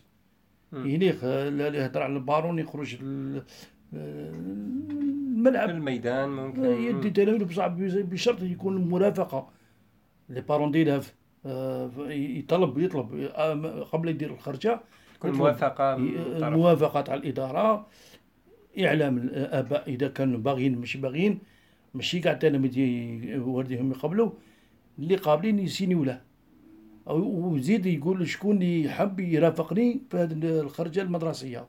يليق 0.74 1.26
لا 1.26 1.68
يهضر 1.68 2.02
على 2.02 2.14
البارون 2.14 2.60
يخرج 2.60 2.98
الملعب. 3.94 5.70
الميدان 5.70 6.30
ممكن. 6.30 6.64
يدي 6.66 7.10
تلاميذ 7.10 7.44
بصح 7.44 7.68
بشرط 7.68 8.42
يكون 8.42 8.78
المرافقه 8.78 9.50
لي 10.30 10.42
بارون 10.42 10.72
ديلاف 10.72 11.14
يطلب 12.10 12.78
يطلب 12.78 13.26
قبل 13.92 14.10
يدير 14.10 14.34
الخرجة 14.34 14.80
الموافقه 15.26 15.96
الموافقة 16.48 17.02
تاع 17.02 17.16
الإدارة 17.16 17.88
إعلام 18.80 19.18
الآباء 19.18 19.90
إذا 19.90 20.08
كانوا 20.08 20.40
باغيين 20.40 20.78
مش 20.78 20.98
باغيين 20.98 21.40
ماشي 21.94 22.20
كاع 22.20 22.32
التلاميذ 22.32 22.74
والديهم 23.40 23.92
يقبلوا 23.92 24.32
اللي 25.00 25.16
قابلين 25.16 25.60
ي 25.60 25.66
signer 25.66 26.04
له. 26.04 26.22
وزيد 27.08 27.86
يقول 27.86 28.28
شكون 28.28 28.56
اللي 28.56 28.84
يحب 28.84 29.20
يرافقني 29.20 30.02
في 30.12 30.18
هذه 30.18 30.60
الخرجة 30.60 31.02
المدرسية. 31.02 31.66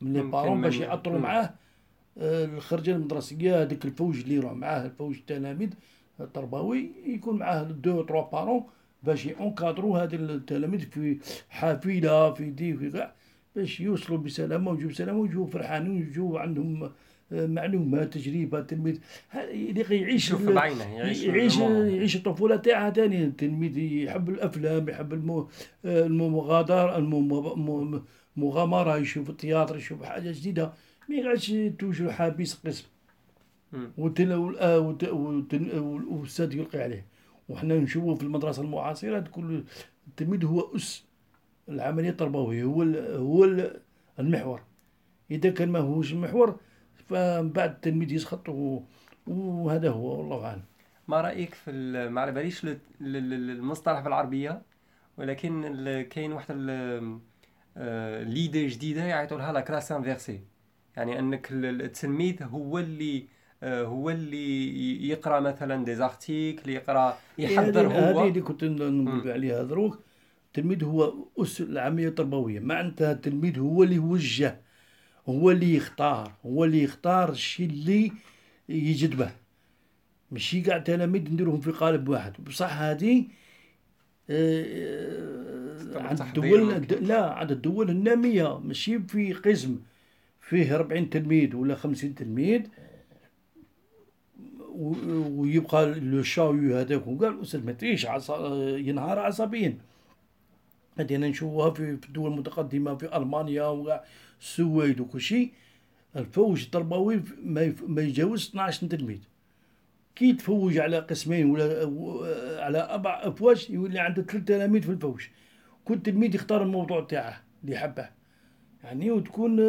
من 0.00 0.12
les 0.12 0.22
parents 0.22 0.60
باش 0.60 0.76
يعطلوا 0.80 1.18
معاه 1.18 1.50
آه، 2.18 2.44
الخرجة 2.44 2.90
المدرسية 2.90 3.62
هذاك 3.62 3.84
الفوج 3.84 4.20
اللي 4.20 4.34
يروح 4.34 4.52
معاه 4.52 4.86
الفوج 4.86 5.16
التلاميذ 5.16 5.70
التربوي 6.20 6.90
يكون 7.06 7.38
معاه 7.38 7.62
deux 7.62 8.02
trois 8.02 8.30
parents. 8.30 8.64
باش 9.02 9.26
ي 9.26 9.34
encadrer 9.34 9.96
هاد 9.96 10.14
التلاميذ 10.14 10.80
في 10.80 11.18
حافلة 11.48 12.32
في 12.34 12.50
des 12.50 12.76
في 12.76 12.90
كاع 12.90 13.12
باش 13.56 13.80
يوصلوا 13.80 14.18
بسلامة 14.18 14.70
ويجوا 14.70 14.90
بسلامة 14.90 15.18
ويجوا 15.18 15.46
فرحانين 15.46 15.90
ويجوا 15.90 16.40
عندهم 16.40 16.90
معلومات 17.30 18.14
تجربة 18.14 18.58
التلميذ 18.58 18.98
اللي 19.34 19.84
يعيش 19.90 20.24
يشوف 20.24 20.42
بعينه 20.42 20.84
يعيش 20.84 21.24
يعيش, 21.24 21.58
يعيش 21.58 22.16
الطفولة 22.16 22.56
تاعها 22.56 22.90
ثاني 22.90 23.24
التلميذ 23.24 23.78
يحب 23.78 24.28
الأفلام 24.30 24.88
يحب 24.88 25.12
المغادرة 25.84 26.98
المغامرة 28.36 28.96
يشوف 28.96 29.30
التياتر 29.30 29.76
يشوف 29.76 30.02
حاجة 30.02 30.32
جديدة. 30.32 30.72
ما 31.08 31.16
يقعدش 31.16 31.54
توجو 31.78 32.10
حابس 32.10 32.54
قسم. 32.54 32.84
والاستاذ 35.78 36.54
يلقي 36.54 36.82
عليه. 36.82 37.06
وحنا 37.50 37.78
نشوفوا 37.78 38.14
في 38.14 38.22
المدرسة 38.22 38.62
المعاصرة 38.62 39.20
كل 39.20 39.64
التلميذ 40.08 40.44
هو 40.44 40.76
أس 40.76 41.04
العملية 41.68 42.10
التربويه 42.10 42.64
هو 42.64 42.82
هو 43.16 43.44
المحور. 44.18 44.62
إذا 45.30 45.50
كان 45.50 45.68
ما 45.68 45.78
هوش 45.78 46.12
المحور 46.12 46.60
فمن 47.08 47.52
بعد 47.52 47.70
التلميذ 47.70 48.12
يسخط 48.12 48.48
وهذا 49.26 49.90
هو 49.90 50.18
والله 50.18 50.44
أعلم. 50.46 50.62
ما 51.08 51.20
رأيك 51.20 51.54
في 51.54 51.72
ما 52.08 52.20
على 52.20 52.32
باليش 52.32 52.66
المصطلح 53.00 54.00
في 54.00 54.08
العربية؟ 54.08 54.62
ولكن 55.16 55.62
كاين 56.10 56.32
واحد 56.32 56.56
l'idée 58.26 58.66
جديدة 58.66 59.04
يعيطوا 59.04 59.38
لها 59.38 59.52
la 59.52 59.60
classe 59.60 59.92
inversée 59.92 60.40
يعني 60.96 61.18
أنك 61.18 61.48
التلميذ 61.52 62.42
هو 62.42 62.78
اللي 62.78 63.26
هو 63.64 64.10
اللي 64.10 65.08
يقرأ 65.08 65.40
مثلا 65.40 65.84
des 65.84 65.94
articles 65.94 66.70
يقرأ 66.70 67.18
يحضر 67.38 67.86
هو. 67.86 67.90
هذه 67.90 68.28
اللي 68.28 68.40
كنت 68.40 68.64
نقول 68.64 69.30
عليها 69.30 69.62
دروك 69.62 70.00
التلميذ 70.46 70.84
هو 70.84 71.14
اس 71.38 71.60
العملية 71.60 72.08
التربوية. 72.08 72.60
معناتها 72.60 73.12
التلميذ 73.12 73.58
هو 73.58 73.82
اللي 73.82 73.94
يوجه 73.94 74.60
هو 75.28 75.50
اللي 75.50 75.74
يختار 75.74 76.32
هو 76.46 76.64
اللي 76.64 76.82
يختار 76.82 77.30
الشيء 77.30 77.66
اللي 77.66 78.12
يجذبه. 78.68 79.30
ماشي 80.30 80.60
كاع 80.60 80.78
تلاميذ 80.78 81.22
نديروهم 81.22 81.60
في 81.60 81.70
قالب 81.70 82.08
واحد. 82.08 82.32
بصح 82.44 82.80
هذه 82.80 83.24
آه، 84.30 85.90
عند 85.94 86.20
الدول 86.20 86.86
لا 87.08 87.30
عند 87.32 87.50
الدول 87.52 87.90
النامية. 87.90 88.58
ماشي 88.58 88.98
في 88.98 89.32
قسم 89.32 89.78
فيه 90.40 90.74
40 90.76 91.10
تلميذ 91.10 91.56
ولا 91.56 91.74
50 91.74 92.14
تلميذ. 92.14 92.62
ويبقى 94.80 95.94
لو 95.94 96.22
شاوي 96.22 96.74
هذاك 96.80 97.06
وقال 97.06 97.38
ما 97.64 97.72
تعيش 97.72 98.06
ينهار 98.86 99.18
عصبيا. 99.18 99.78
هذه 100.98 101.16
أنا 101.16 101.28
نشوفها 101.28 101.70
في 101.70 102.06
الدول 102.08 102.32
المتقدمة 102.32 102.94
في 102.94 103.16
ألمانيا 103.16 103.66
وكاع 103.66 104.04
السويد 104.40 105.00
وكل 105.00 105.20
شيء. 105.20 105.50
الفوج 106.16 106.62
التربوي 106.62 107.22
ما 107.86 108.02
يجاوز 108.02 108.48
12 108.48 108.86
تلميذ. 108.86 109.18
كي 110.16 110.32
تفوج 110.32 110.78
على 110.78 110.98
قسمين 110.98 111.50
ولا 111.50 111.64
على 112.62 112.90
أربع 112.90 113.20
أفواج 113.22 113.70
يولي 113.70 113.98
عنده 113.98 114.22
ثلاث 114.22 114.44
تلاميذ 114.44 114.82
في 114.82 114.90
الفوج. 114.90 115.26
كل 115.84 116.02
تلميذ 116.02 116.34
يختار 116.34 116.62
الموضوع 116.62 117.04
تاعه 117.04 117.42
اللي 117.64 117.76
حبه 117.76 118.08
يعني 118.84 119.10
وتكون 119.10 119.60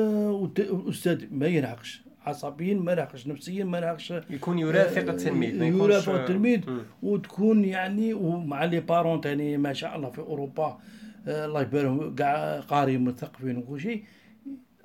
الاستاذ 0.60 1.26
ما 1.32 1.48
ينعقش. 1.48 2.02
عصبيا 2.26 2.74
ما 2.74 2.92
ينعقش 2.92 3.28
نفسيا 3.28 3.64
ما 3.64 3.78
ينعقش 3.78 4.14
يكون 4.30 4.60
يرافق 4.60 5.10
التلميذ 5.10 5.60
ما 5.60 5.68
يرافق 5.68 6.14
التلميذ 6.14 6.62
وتكون 7.04 7.66
يعني 7.66 8.14
ومع 8.14 8.66
لي 8.66 8.80
بارون 8.80 9.22
تاني 9.22 9.58
ما 9.58 9.74
شاء 9.74 9.96
الله 9.96 10.10
في 10.10 10.20
أوروبا 10.20 10.80
آه، 11.28 11.46
الله 11.46 11.62
يبارك 11.62 12.16
كاع 12.16 12.60
قاري 12.60 12.98
مثقفين 12.98 13.58
وكل 13.58 13.80
شيء. 13.82 14.04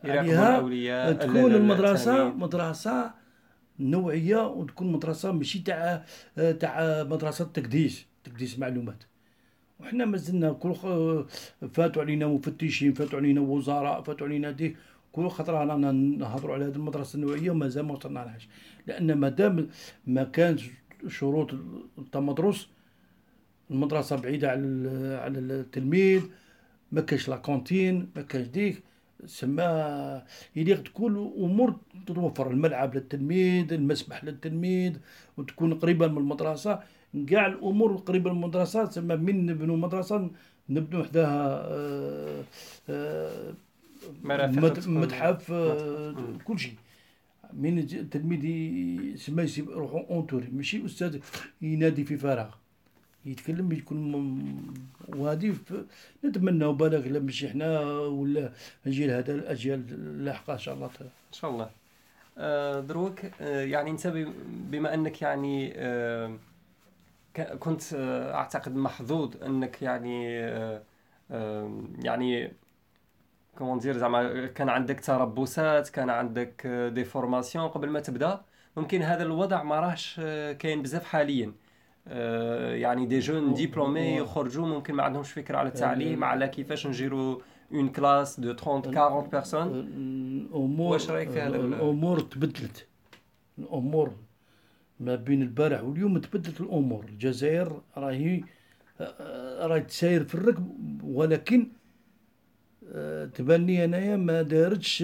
عليها 0.04 1.12
تكون 1.12 1.54
المدرسة 1.54 2.28
مدرسة 2.28 3.10
نوعية 3.80 4.46
وتكون 4.46 4.92
مدرسة 4.92 5.32
ماشي 5.32 5.58
تاع 5.58 6.04
تاع 6.60 7.02
مدرسة 7.02 7.44
تقديس 7.44 8.06
تقديس 8.24 8.58
معلومات. 8.58 9.02
وحنا 9.80 10.04
مازلنا 10.04 10.52
كل 10.52 10.74
فاتوا 11.72 12.02
علينا 12.02 12.26
مفتشين 12.26 12.92
فاتوا 12.94 13.18
علينا 13.18 13.40
وزراء 13.40 14.02
فاتوا 14.02 14.26
علينا 14.26 14.50
ديك 14.50 14.76
كل 15.12 15.28
خطره 15.28 15.58
رانا 15.64 15.92
نهضروا 15.92 16.54
على 16.54 16.64
هذه 16.64 16.76
المدرسة 16.76 17.16
النوعيه 17.16 17.50
ومازال 17.50 17.84
ما 17.84 17.92
وصلنا 17.94 18.18
لهاش 18.18 18.48
لأن 18.86 19.12
مادام 19.12 19.68
ما 20.06 20.24
كانش 20.24 20.70
شروط 21.08 21.54
التمدرس 21.98 22.68
المدرسة 23.70 24.16
بعيدة 24.16 24.50
على 24.50 25.18
على 25.22 25.38
التلميذ 25.38 26.22
ما 26.92 27.00
كاش 27.00 27.28
لا 27.28 27.36
كونتين 27.36 28.10
ما 28.16 28.22
كاش 28.22 28.46
ديك 28.46 28.82
سما 29.26 30.24
يليق 30.56 30.82
تكون 30.82 31.16
امور 31.16 31.76
تتوفر 32.06 32.50
الملعب 32.50 32.94
للتلميذ 32.94 33.72
المسبح 33.72 34.24
للتلميذ 34.24 34.96
وتكون 35.36 35.74
قريبة 35.74 36.06
من 36.06 36.18
المدرسة. 36.18 36.80
كاع 37.28 37.46
الأمور 37.46 37.96
قريبة 37.96 38.30
من 38.32 38.36
المدرسة 38.36 38.84
تسمى 38.84 39.16
من 39.16 39.46
نبنوا 39.46 39.76
مدرسة 39.76 40.30
نبنوا 40.68 41.04
حداها 41.04 41.68
آه، 44.30 44.46
آه، 44.46 44.88
متحف. 44.88 45.52
كل 46.44 46.58
شيء 46.58 46.74
من 47.52 47.78
التلميذ 47.78 48.44
يسمى 49.14 49.46
يروحوا 49.58 50.10
اونتوري 50.10 50.48
ماشي 50.52 50.86
أستاذ 50.86 51.18
ينادي 51.62 52.04
في 52.04 52.16
فراغ. 52.16 52.50
يتكلم 53.26 53.72
يكون 53.72 54.14
وهذه 55.08 55.54
نتمنى 56.24 56.72
بالك 56.72 57.06
لا 57.06 57.18
ماشي 57.18 57.48
حنا 57.48 57.80
ولا 57.90 58.52
الجيل 58.86 59.10
هذا 59.10 59.34
الاجيال 59.34 59.84
اللاحقه 59.90 60.52
إن 60.52 60.58
شاء 60.58 60.74
الله. 60.74 60.90
إن 61.00 61.32
شاء 61.32 61.50
الله. 61.50 61.70
آه 62.38 62.80
دروك 62.80 63.20
آه 63.40 63.64
يعني 63.64 63.90
انت 63.90 64.06
بما 64.70 64.94
أنك 64.94 65.22
يعني 65.22 65.72
آه 65.76 66.36
كنت 67.36 67.82
أعتقد 68.34 68.76
محظوظ 68.76 69.42
أنك 69.42 69.82
يعني 69.82 70.24
يعني 72.04 72.52
comment 73.58 73.78
dire 73.78 73.96
زعما 73.96 74.46
كان 74.46 74.68
عندك 74.68 75.00
تربصات 75.00 75.88
كان 75.88 76.10
عندك 76.10 76.66
des 76.94 77.04
formations 77.04 77.68
قبل 77.68 77.88
ما 77.90 78.00
تبدا. 78.00 78.40
ممكن 78.76 79.02
هذا 79.02 79.22
الوضع 79.22 79.62
ما 79.62 79.80
راهش 79.80 80.20
آه، 80.24 80.52
كاين 80.52 80.82
بزاف 80.82 81.04
حاليا. 81.04 81.52
آه، 82.08 82.74
يعني 82.74 83.06
des 83.06 83.18
jeunes 83.18 83.54
diplômés 83.54 84.16
يخرجوا 84.16 84.66
ممكن 84.66 84.94
ما 84.94 85.02
عندهمش 85.02 85.32
فكرة 85.32 85.58
على 85.58 85.68
التعليم 85.68 86.24
آه، 86.24 86.26
على 86.28 86.48
كيفاش 86.48 86.86
ن 86.86 86.94
gérer 86.94 87.31
وا 87.31 87.38
une 87.72 87.88
classe 87.88 88.40
de 88.40 88.52
30 88.52 88.96
40 88.96 89.28
personnes 89.28 89.68
الأمور 89.68 90.92
واش 90.92 91.10
رايك 91.10 91.30
في 91.30 91.40
هذا 91.40 91.56
الأمور 91.56 92.20
تبدلت. 92.20 92.86
الأمور 93.58 94.12
ما 95.00 95.14
بين 95.14 95.42
البارح 95.42 95.82
واليوم 95.82 96.18
تبدلت 96.18 96.60
الأمور. 96.60 97.04
الجزائر 97.04 97.80
راهي 97.96 98.44
راهي 99.60 99.80
تساير 99.80 100.24
في 100.24 100.34
الركب 100.34 101.00
ولكن 101.04 101.68
تبان 103.34 103.64
لي 103.64 103.84
أنايا 103.84 104.16
ما 104.16 104.42
دارتش 104.42 105.02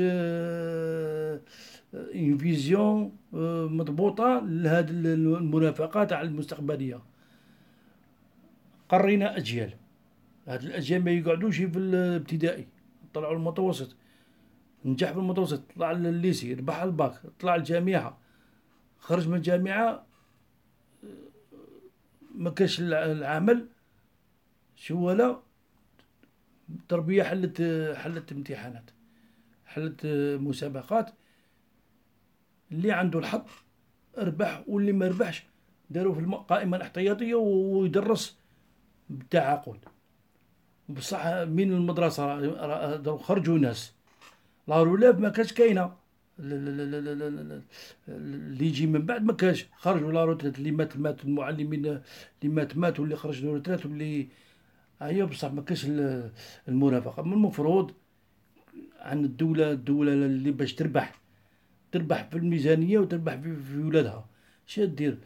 une 1.94 2.38
vision 2.38 3.16
مضبوطة 3.72 4.42
لهذه 4.44 4.90
المرافقات 4.90 6.12
على 6.12 6.28
المستقبلية. 6.28 7.02
قرينا 8.88 9.36
أجيال. 9.36 9.74
هاد 10.46 10.62
الأجيال 10.62 11.04
ما 11.04 11.10
يقعدوش 11.10 11.56
في 11.56 11.78
الابتدائي 11.78 12.66
طلعوا 13.14 13.34
المتوسط. 13.34 13.96
نجح 14.84 15.12
في 15.12 15.18
المتوسط 15.18 15.62
طلع 15.76 15.92
للليسي 15.92 16.54
ربح 16.54 16.82
الباك 16.82 17.20
طلع 17.40 17.54
الجامعة. 17.54 18.18
خرج 18.98 19.28
من 19.28 19.36
الجامعة 19.36 20.06
ما 22.34 22.50
كاش 22.50 22.80
العمل 22.80 23.68
شو 24.76 24.98
ولا 24.98 25.40
التربيه 26.74 27.22
حلت 27.22 27.62
حلت 27.96 28.32
امتحانات 28.32 28.90
حلت 29.66 30.06
مسابقات. 30.40 31.10
اللي 32.72 32.92
عنده 32.92 33.18
الحظ 33.18 33.42
ربح 34.18 34.64
واللي 34.66 34.92
ما 34.92 35.08
ربحش 35.08 35.44
داروا 35.90 36.14
في 36.14 36.20
القائمه 36.20 36.76
الاحتياطية 36.76 37.34
ويدرس 37.34 38.38
بالتعاقد 39.10 39.78
بصح 40.88 41.26
من 41.26 41.72
المدرسة 41.72 43.16
خرجوا 43.16 43.58
ناس. 43.58 43.94
la 44.68 44.82
relève 44.82 45.18
ما 45.18 45.28
كانش 45.28 45.52
كاينة. 45.52 45.96
اللي 48.08 48.66
يجي 48.66 48.86
من 48.86 49.06
بعد 49.06 49.24
ما 49.24 49.32
كانش. 49.32 49.66
خرجوا 49.76 50.12
la 50.12 50.24
retraite 50.24 50.58
اللي 50.58 50.70
مات 50.70 50.96
مات 50.96 51.24
المعلمين 51.24 51.86
اللي 51.86 52.02
مات 52.44 52.76
مات 52.76 53.00
واللي 53.00 53.16
خرج 53.16 53.44
retraite 53.44 53.86
واللي 53.86 54.28
هي 55.08 55.26
بصح 55.26 55.52
ما 55.52 55.62
كانش 55.62 55.86
المرافقة. 56.68 57.22
من 57.22 57.32
المفروض 57.32 57.92
عن 59.00 59.24
الدولة 59.24 59.72
الدولة 59.72 60.12
اللي 60.12 60.50
باش 60.50 60.74
تربح 60.74 61.20
تربح 61.92 62.28
في 62.30 62.36
الميزانية 62.36 62.98
وتربح 62.98 63.34
في, 63.34 63.56
في 63.56 63.78
ولادها. 63.78 64.28
اش 64.68 64.80
دير؟ 64.80 65.18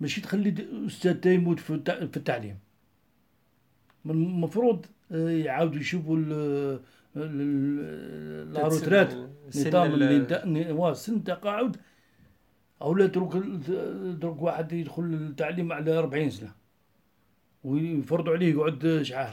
ماشي 0.00 0.20
تخلي 0.20 0.54
أستاذ 0.86 1.26
يموت 1.26 1.60
في 1.60 1.74
التعليم. 2.16 2.58
المفروض 4.06 4.86
آه، 5.12 5.30
يعاودوا 5.30 5.80
يشوفوا 5.80 6.18
لا 8.44 8.68
روترات 8.68 9.14
نظام 9.56 9.94
اللي 9.94 10.94
سن 10.94 11.24
تقاعد 11.24 11.76
أو 12.82 12.94
لا 12.94 13.06
ترك 13.06 13.32
ترك 14.20 14.42
واحد 14.42 14.72
يدخل 14.72 15.02
التعليم 15.02 15.72
على 15.72 15.98
40 15.98 16.30
سنة. 16.30 16.59
ويفرضوا 17.64 18.34
عليه 18.34 18.50
يقعد 18.50 19.00
شحال 19.02 19.32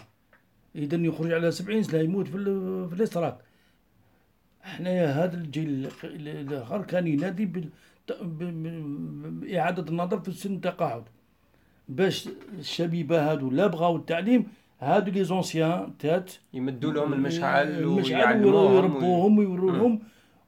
اذا 0.75 0.97
يخرج 0.97 1.31
على 1.31 1.51
70 1.51 1.83
سنه 1.83 2.01
يموت 2.01 2.27
في 2.27 2.37
في 2.89 2.95
الاستراك. 2.95 3.37
حنايا 4.61 5.07
هذا 5.07 5.37
الجيل 5.37 5.89
الآخر 6.03 6.81
كان 6.81 7.07
ينادي 7.07 7.51
بإعادة 8.21 9.91
النظر 9.91 10.19
في 10.19 10.31
سن 10.31 10.55
التقاعد. 10.55 11.03
باش 11.89 12.29
الشبيبة 12.59 13.31
هادو 13.31 13.49
لا 13.49 13.67
بغاو 13.67 13.95
التعليم 13.95 14.45
هادو 14.79 15.11
لي 15.11 15.23
زونسيان 15.23 15.97
تات 15.99 16.33
يمدوا 16.53 16.93
لهم 16.93 17.13
المشعل 17.13 17.67
المشعل 17.67 18.45
ويربوهم 18.45 19.37
ويوروهم 19.37 19.99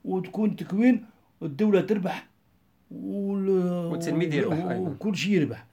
وتكون 0.05 0.55
تكوين 0.55 1.05
الدولة 1.43 1.81
تربح 1.81 2.27
والتلميذ 2.91 4.33
يربح 4.33 4.65
وكل 4.77 5.15
شيء 5.15 5.33
يربح. 5.33 5.65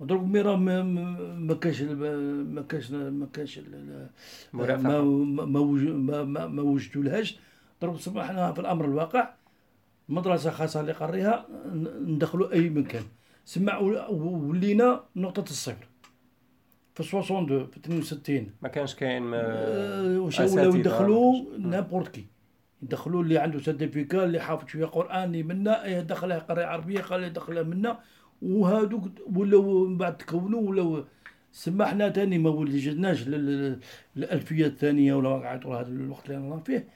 ودروك 0.00 0.22
مي 0.22 0.40
راه 0.40 0.56
ما 0.56 1.54
كاش 1.54 1.82
ما 1.82 2.62
كاش 2.68 2.90
ما 2.90 3.26
كاش 3.32 3.60
ما 4.52 4.66
ما 5.52 6.22
ما, 6.24 6.46
ما 6.46 6.62
وجدولهاش. 6.62 7.38
دروك 7.82 7.96
صبحنا 7.96 8.52
في 8.52 8.60
الأمر 8.60 8.84
الواقع 8.84 9.34
مدرسه 10.08 10.50
خاصة 10.50 10.80
اللي 10.80 10.92
قريها 10.92 11.46
ندخلوا 12.06 12.52
أي 12.52 12.68
مكان. 12.68 13.02
سمع 13.44 13.78
ولينا 13.78 15.04
نقطة 15.16 15.40
الصفر. 15.50 15.88
في 16.94 17.00
62 17.00 17.66
في 17.66 17.76
62 17.76 18.50
ما 18.62 18.68
كانش 18.68 18.94
كاين 18.94 19.34
أه 19.34 20.18
ولاو 20.54 20.74
يدخلوا 20.76 21.58
n'importe 21.58 22.08
qui 22.08 22.26
يدخلوا 22.82 23.22
اللي 23.22 23.38
عنده 23.38 23.60
certificat 23.60 24.24
اللي 24.24 24.40
حافظ 24.40 24.68
شوية 24.68 24.84
قرآن 24.86 25.24
اللي 25.24 25.42
منا 25.42 25.84
إيه 25.84 26.00
دخله 26.00 26.38
قرايه 26.38 26.66
عربية 26.66 27.00
قال 27.00 27.22
يدخلها 27.22 27.62
منا. 27.62 27.98
وهذوك 28.42 29.02
ولاو 29.36 29.86
من 29.86 29.96
بعد 29.96 30.16
تكونوا 30.16 30.60
ولاو 30.60 31.04
سما 31.52 31.86
حنا 31.86 32.08
تاني 32.08 32.38
ما 32.38 32.50
ولجناش 32.50 33.28
للألفية 33.28 34.66
الثانية 34.66 35.14
ولا 35.14 35.28
عطوا 35.28 35.76
هذا 35.76 35.88
الوقت 35.88 36.30
اللي 36.30 36.48
رانا 36.48 36.60
فيه. 36.60 36.88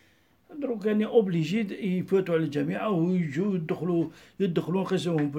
دروك 0.61 0.87
يعني 0.87 1.07
obligé 1.07 1.98
يفوتوا 1.98 2.35
على 2.35 2.44
الجامعة 2.44 2.90
ويجوا 2.90 3.55
يدخلوا 3.55 4.09
يدخلوا 4.40 4.83
نقيسوهم 4.83 5.31
في 5.31 5.38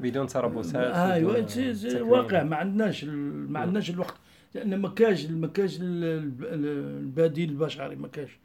بدون 0.00 0.26
تربصات 0.26 0.94
ايوا 0.94 2.02
واقع 2.02 2.42
ما 2.42 2.56
عندناش 2.56 3.04
ما 3.04 3.60
عندناش 3.60 3.90
الوقت. 3.90 4.14
لأن 4.54 4.78
ما 4.78 4.88
كاش 4.88 5.26
ما 5.26 5.46
كاش 5.46 5.78
البديل 5.82 7.50
البشري 7.50 7.96
ما 7.96 8.08
كاش. 8.08 8.38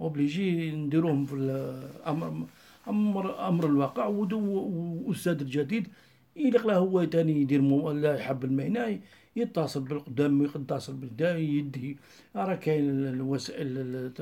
obligé 0.00 0.70
نديروهم 0.70 1.26
في 1.26 1.34
الامر 1.34 2.46
أمر 2.88 3.48
أمر 3.48 3.66
الواقع. 3.66 4.06
واستاذ 4.06 5.40
الجديد 5.40 5.88
يلقى 6.36 6.76
هو 6.76 7.04
تاني 7.04 7.42
يدير 7.42 7.92
لا 7.92 8.14
يحب 8.16 8.44
المهنة 8.44 9.00
يتصل 9.36 9.80
بالقدام 9.80 10.44
يتصل 10.44 10.94
بالقدام 10.96 11.36
يدي 11.36 11.96
راه 12.36 12.54
كاين 12.54 13.06
الوسائل 13.06 14.12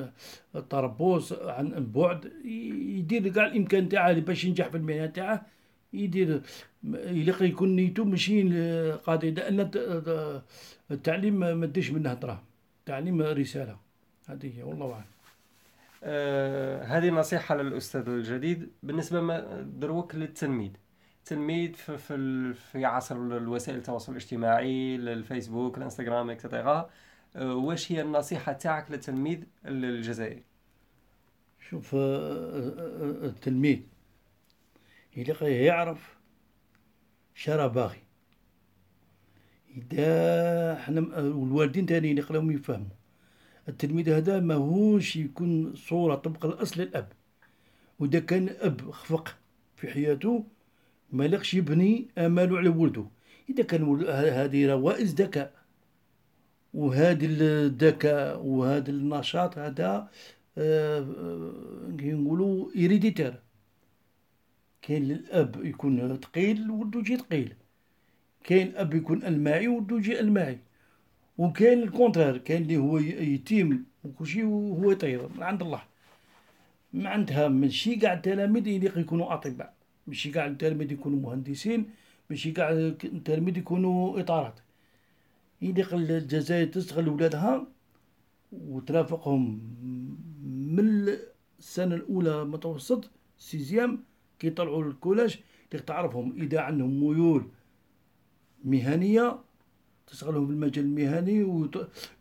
التربص 0.55 1.33
عن 1.33 1.87
بعد 1.94 2.33
يدير 2.44 3.29
كاع 3.29 3.46
الإمكان 3.46 3.88
تاعه 3.88 4.12
باش 4.12 4.44
ينجح 4.44 4.68
في 4.68 4.77
المهنة 4.77 5.07
تاعه. 5.07 5.46
يدير 5.92 6.40
يلقى 6.85 7.44
يكون 7.46 7.77
نيتو 7.77 8.05
ماشي 8.05 8.42
قاضي 8.92 9.31
لأن 9.31 9.70
التعليم 10.90 11.35
ما 11.61 11.66
ديش 11.66 11.90
منه 11.90 12.14
دراهم 12.14 12.44
التعليم 12.81 13.23
رسالة. 13.23 13.77
هذه 14.29 14.59
هي 14.59 14.62
والله 14.62 14.92
أعلم. 14.92 15.05
آه 16.05 16.85
هذه 16.85 17.11
نصيحة 17.11 17.57
للأستاذ 17.57 18.09
الجديد. 18.09 18.68
بالنسبة 18.83 19.40
دروك 19.61 20.14
للتلميذ. 20.14 20.70
التلميذ 21.31 21.73
في, 21.73 21.99
في, 21.99 22.55
في 22.55 22.85
عصر 22.85 23.16
الوسائل 23.16 23.79
التواصل 23.79 24.12
الاجتماعي 24.12 24.97
الفيسبوك 24.97 25.79
الانستغرام 25.79 26.31
اكسترا 26.31 26.90
آه 27.37 27.55
واش 27.55 27.93
هي 27.93 28.01
النصيحة 28.01 28.53
تاعك 28.53 28.90
للتلميذ 28.90 29.45
الجزائري 29.66 30.45
شوف 31.71 31.95
آه، 31.95 31.99
آه، 31.99 33.27
التلميذ 33.27 33.81
يلقى 35.16 35.53
يعرف 35.53 36.19
شرا 37.35 37.66
باغي. 37.66 38.03
إذا 39.77 40.79
حنا 40.79 41.01
والوالدين 41.19 41.87
تاني 41.87 42.11
يقراو 42.11 42.51
يفهموا. 42.51 42.87
التلميذ 43.69 44.11
هذا 44.11 44.40
ماهوش 44.40 45.16
يكون 45.16 45.75
صورة 45.75 46.14
طبق 46.14 46.47
الأصل 46.47 46.81
الأب 46.81 47.12
وإذا 47.99 48.21
كان 48.21 48.49
أب 48.49 48.90
خفق 48.90 49.37
في 49.77 49.88
حياته 49.88 50.45
ما 51.12 51.25
لقش 51.29 51.55
يبني 51.55 52.09
آماله 52.18 52.59
على 52.59 52.68
ولده. 52.68 53.05
إذا 53.51 53.62
كان 53.62 54.05
هذه 54.09 54.66
روائز 54.66 55.14
ذكاء. 55.14 55.61
وهذا 56.75 57.27
الذكاء 57.27 58.42
وهذا 58.42 58.90
النشاط 58.90 59.59
هذا 59.59 60.11
آه، 60.59 60.99
آه، 60.99 61.53
نقولوا 62.01 62.70
héréditaire 62.77 63.35
كاين 64.83 65.11
الأب 65.11 65.64
يكون 65.64 66.16
ثقيل 66.16 66.70
ولده 66.70 67.01
يجي 67.01 67.16
ثقيل. 67.16 67.55
كاين 68.44 68.66
الأب 68.66 68.94
يكون 68.94 69.23
ألمعي 69.25 69.68
ولده 69.68 69.96
يجي 69.96 70.20
ألمعي. 70.20 70.59
وكاين 71.38 71.83
ال 71.83 71.88
contraire 71.88 72.38
كاين 72.38 72.62
اللي 72.62 72.77
هو 72.77 72.99
يتيم 72.99 73.85
وكلشي 74.05 74.44
وهو 74.44 74.90
يطير 74.90 75.29
من 75.37 75.42
عند 75.42 75.62
الله. 75.62 75.83
معناتها 76.92 77.49
ماشي 77.49 77.96
كاع 77.96 78.12
التلاميذ 78.12 78.68
اللي 78.68 79.01
يكونوا 79.01 79.35
أطباء. 79.35 79.80
ماشي 80.11 80.31
كاع 80.31 80.46
التلاميذ 80.46 80.92
يكونوا 80.92 81.18
مهندسين 81.18 81.90
ماشي 82.31 82.51
كاع 82.53 82.70
التلاميذ 82.70 83.59
يكونوا 83.59 84.20
إطارات. 84.20 84.61
يليق 85.62 85.94
الجزائر 85.94 86.66
تستغل 86.66 87.09
ولادها 87.09 87.66
وترافقهم 88.53 89.42
من 90.77 90.87
السنة 91.59 91.94
الأولى 91.94 92.44
متوسط 92.44 93.11
سيزيام 93.38 94.05
كي 94.38 94.46
يطلعوا 94.46 94.85
للكولاج 94.85 95.40
تعرفهم 95.87 96.42
إذا 96.42 96.61
عندهم 96.61 97.01
ميول 97.01 97.44
مهنية 98.64 99.38
تشغلهم 100.07 100.46
في 100.46 100.53
المجال 100.53 100.85
المهني 100.85 101.42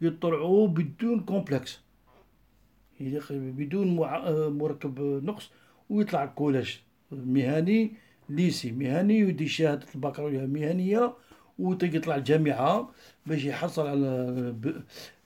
ويطلعوا 0.01 0.67
بدون 0.67 1.19
complexe. 1.19 1.79
بدون 3.31 3.95
مركب 4.61 4.99
نقص 5.23 5.51
ويطلع 5.89 6.23
ال 6.23 6.30
collège. 6.30 6.83
مهني 7.11 7.91
lycée 8.29 8.71
مهني 8.71 9.23
ويدي 9.23 9.47
شهادة 9.47 9.85
البكالوريا 9.95 10.45
مهنية 10.45 11.13
ويطلع 11.59 12.15
الجامعة 12.15 12.91
باش 13.25 13.43
يحصل 13.45 13.87
على 13.87 14.55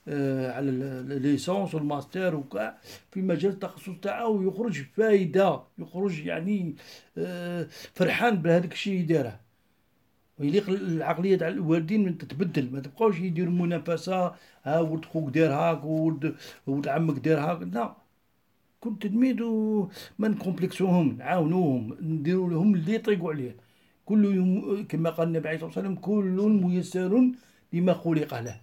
آه، 0.07 0.51
على 0.51 0.69
ال 0.69 0.82
licence 0.82 1.75
والماستر 1.75 2.35
وكاع 2.35 2.77
في 3.11 3.21
مجال 3.21 3.51
التخصص 3.51 3.89
تاعه 4.01 4.27
ويخرج 4.27 4.83
فايدة 4.97 5.61
يخرج 5.79 6.25
يعني 6.25 6.75
آه، 7.17 7.67
فرحان 7.93 8.35
بهذاك 8.41 8.71
الشيء 8.73 8.93
يديره 8.99 9.39
ويليق 10.39 10.69
العقلية 10.69 11.37
تاع 11.37 11.47
الوالدين 11.47 12.17
تتبدل 12.17 12.71
ما 12.71 12.79
تبقاوش 12.79 13.19
يديروا 13.19 13.53
منافسة 13.53 14.35
ها 14.63 14.79
ولد 14.79 15.05
خوك 15.05 15.29
دار 15.29 15.51
هاك 15.53 15.83
ولد 15.85 16.35
ولد 16.67 16.87
عمك 16.87 17.19
دار 17.19 17.39
هاك 17.39 17.61
لا. 17.73 18.02
كنت 18.83 19.07
تلميذ 19.07 19.43
ما 20.19 20.27
ن 20.27 20.35
complexé 20.35 20.95
وهم 20.95 21.17
نعاونوهم 21.17 21.97
نديروا 22.01 22.49
لهم 22.49 22.75
اللي 22.75 22.93
يطيقوا 22.93 23.31
عليه. 23.33 23.55
كل 24.05 24.25
يوم 24.25 24.85
كما 24.89 25.09
قال 25.09 25.27
النبي 25.27 25.47
عليه 25.47 25.57
الصلاة 25.57 25.71
والسلام 25.71 25.95
كل 25.95 26.37
ميسر 26.63 27.31
لما 27.73 27.93
خلق 27.93 28.31
له. 28.39 28.57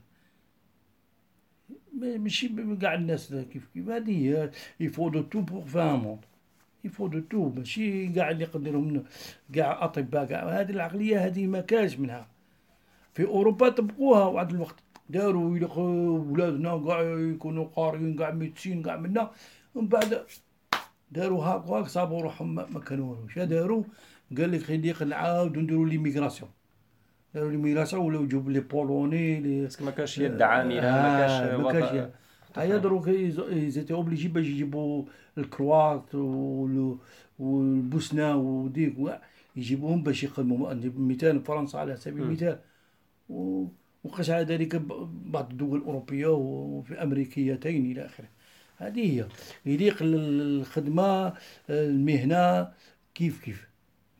ماشي 2.25 2.49
كاع 2.81 2.95
الناس 2.95 3.35
كيف 3.53 3.69
كيف؟ 3.75 3.89
هذه 3.89 4.51
il 4.81 5.09
faut 5.09 5.23
de 5.23 5.29
tout 5.29 5.41
pour 5.41 5.65
faire 5.65 6.17
il 6.85 7.07
faut 7.07 7.21
de 7.21 7.30
tout 7.30 7.49
ماشي 7.57 8.09
كاع 8.09 8.31
اللي 8.31 8.45
يقدرهم 8.45 9.05
كاع 9.55 9.85
أطباء 9.85 10.25
كاع 10.25 10.49
هذه 10.61 10.71
العقلية 10.71 11.27
هذه 11.27 11.47
ما 11.47 11.65
منها. 11.99 12.27
في 13.15 13.25
أوروبا 13.27 13.69
طبقوها 13.69 14.25
واحد 14.25 14.51
الوقت. 14.55 14.79
داروا 15.11 15.59
ولادنا 16.31 16.85
كاع 16.87 17.01
يكونوا 17.03 17.65
قاريين 17.65 18.17
كاع 18.17 18.31
médecins 18.31 18.83
كاع 18.83 18.97
منا. 18.97 19.31
ومن 19.75 19.89
بعد 19.89 20.23
داروا 21.11 21.45
هاك 21.45 21.69
وهاك 21.69 21.87
صابوا 21.87 22.23
روحهم 22.23 22.55
ما 22.55 22.81
كانوا 22.81 23.17
واش 23.17 23.39
داروا 23.39 23.83
قال 24.39 24.53
لك 24.53 24.63
خليك 24.63 25.03
نعاودو 25.03 25.61
نديرو 25.61 25.85
l'immigration. 25.85 26.51
داروا 27.35 27.51
l'immigration 27.51 28.05
ولاو 28.05 28.25
يجيبوا 28.25 28.53
les 28.53 28.61
Polonais 28.61 29.41
لي 29.41 29.69
ما 29.81 29.91
كانش 29.91 30.19
يد 30.19 30.43
عاملة 30.43 30.81
ما 30.81 31.19
كانش 31.19 31.61
ما 31.61 31.73
كانش 31.73 32.11
هيا 32.57 32.77
دروك 32.77 33.11
زيتي 33.11 33.95
أوبليجي 33.95 34.29
باش 34.29 34.47
يجيبوا 34.47 35.05
الكروات 35.39 36.15
والبوسنة 37.39 38.37
وديك 38.37 38.95
يجيبوهم 39.57 40.03
باش 40.03 40.25
يخدموا 40.25 40.75
مثال 40.97 41.41
فرنسا 41.41 41.77
على 41.77 41.97
سبيل 41.97 42.23
المثال. 42.23 42.59
وقس 44.05 44.31
على 44.31 44.45
ذلك 44.45 44.77
بعض 45.25 45.51
الدول 45.51 45.79
الأوروبية 45.79 46.27
وفي 46.27 47.03
أمريكيتين 47.03 47.93
إلى 47.93 48.07
آخره. 48.07 48.29
هذه 48.81 49.21
هي. 49.21 49.27
يليق 49.67 49.97
الخدمة 50.01 51.33
المهنة 51.71 52.73
كيف 53.15 53.45
كيف. 53.45 53.69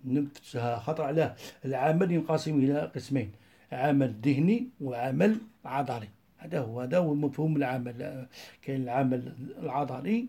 نفسها 0.05 0.79
خطر 0.79 1.05
على 1.05 1.35
العمل 1.65 2.13
ينقسم 2.13 2.59
إلى 2.59 2.93
قسمين 2.95 3.33
عمل 3.73 4.15
ذهني 4.25 4.69
وعمل 4.81 5.37
عضلي. 5.65 6.09
هذا 6.39 6.61
هو 6.61 6.81
هذا 6.81 6.99
هو 6.99 7.15
مفهوم 7.15 7.57
العمل. 7.57 8.27
كاين 8.63 8.83
العمل 8.83 9.33
العضلي 9.63 10.29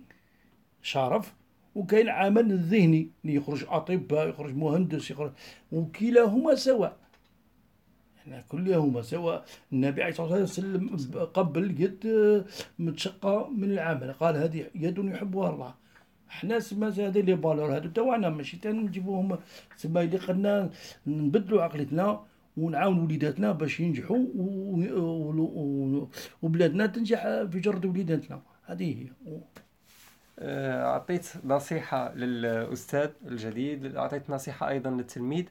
شرف 0.81 1.33
وكاين 1.75 2.05
العمل 2.05 2.51
الذهني 2.51 3.09
اللي 3.25 3.35
يخرج 3.35 3.65
أطباء 3.67 4.29
يخرج 4.29 4.55
مهندس 4.55 5.11
يخرج 5.11 5.31
وكلاهما 5.71 6.55
سواء. 6.55 7.00
يعني 8.27 8.43
كلهما 8.49 9.01
سواء 9.01 9.45
النبي 9.73 10.03
عليه 10.03 10.11
الصلاة 10.11 10.39
والسلام 10.39 10.89
قبل 11.33 11.81
يد 11.81 12.03
متشقة 12.79 13.49
من 13.49 13.71
العمل. 13.71 14.13
قال 14.13 14.35
هذه 14.35 14.65
يد 14.75 14.97
يحبها 14.97 15.49
الله. 15.49 15.73
حنا 16.29 16.59
سما 16.59 16.87
هذه 16.87 17.21
لي 17.21 17.37
فالور. 17.37 17.75
هادو 17.75 17.89
تاعنا 17.89 18.29
ماشي 18.29 18.57
تنجيبوهم 18.57 19.37
سما 19.75 20.01
اللي 20.01 20.17
قلنا 20.17 20.69
نبدلوا 21.07 21.63
عقلتنا 21.63 22.23
ونعاون 22.57 22.99
وليداتنا 22.99 23.51
باش 23.51 23.79
ينجحوا 23.79 24.25
وبلادنا 26.41 26.85
تنجح 26.85 27.23
في 27.23 27.59
جرد 27.59 27.85
وليداتنا. 27.85 28.41
هذه 28.65 29.03
هي. 29.03 29.07
آه، 30.39 30.85
أعطيت 30.85 31.27
نصيحة 31.45 32.13
للأستاذ 32.13 33.09
الجديد 33.27 33.95
أعطيت 33.95 34.29
نصيحة 34.29 34.69
أيضا 34.69 34.89
للتلميذ. 34.89 35.45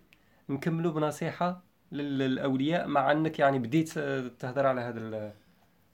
نكملوا 0.49 0.93
بنصيحة. 0.93 1.70
للأولياء 1.93 2.87
مع 2.87 3.13
أنك 3.13 3.39
يعني 3.39 3.59
بديت 3.59 3.89
تهدر 4.39 4.67
على 4.67 4.81
هذا 4.81 5.33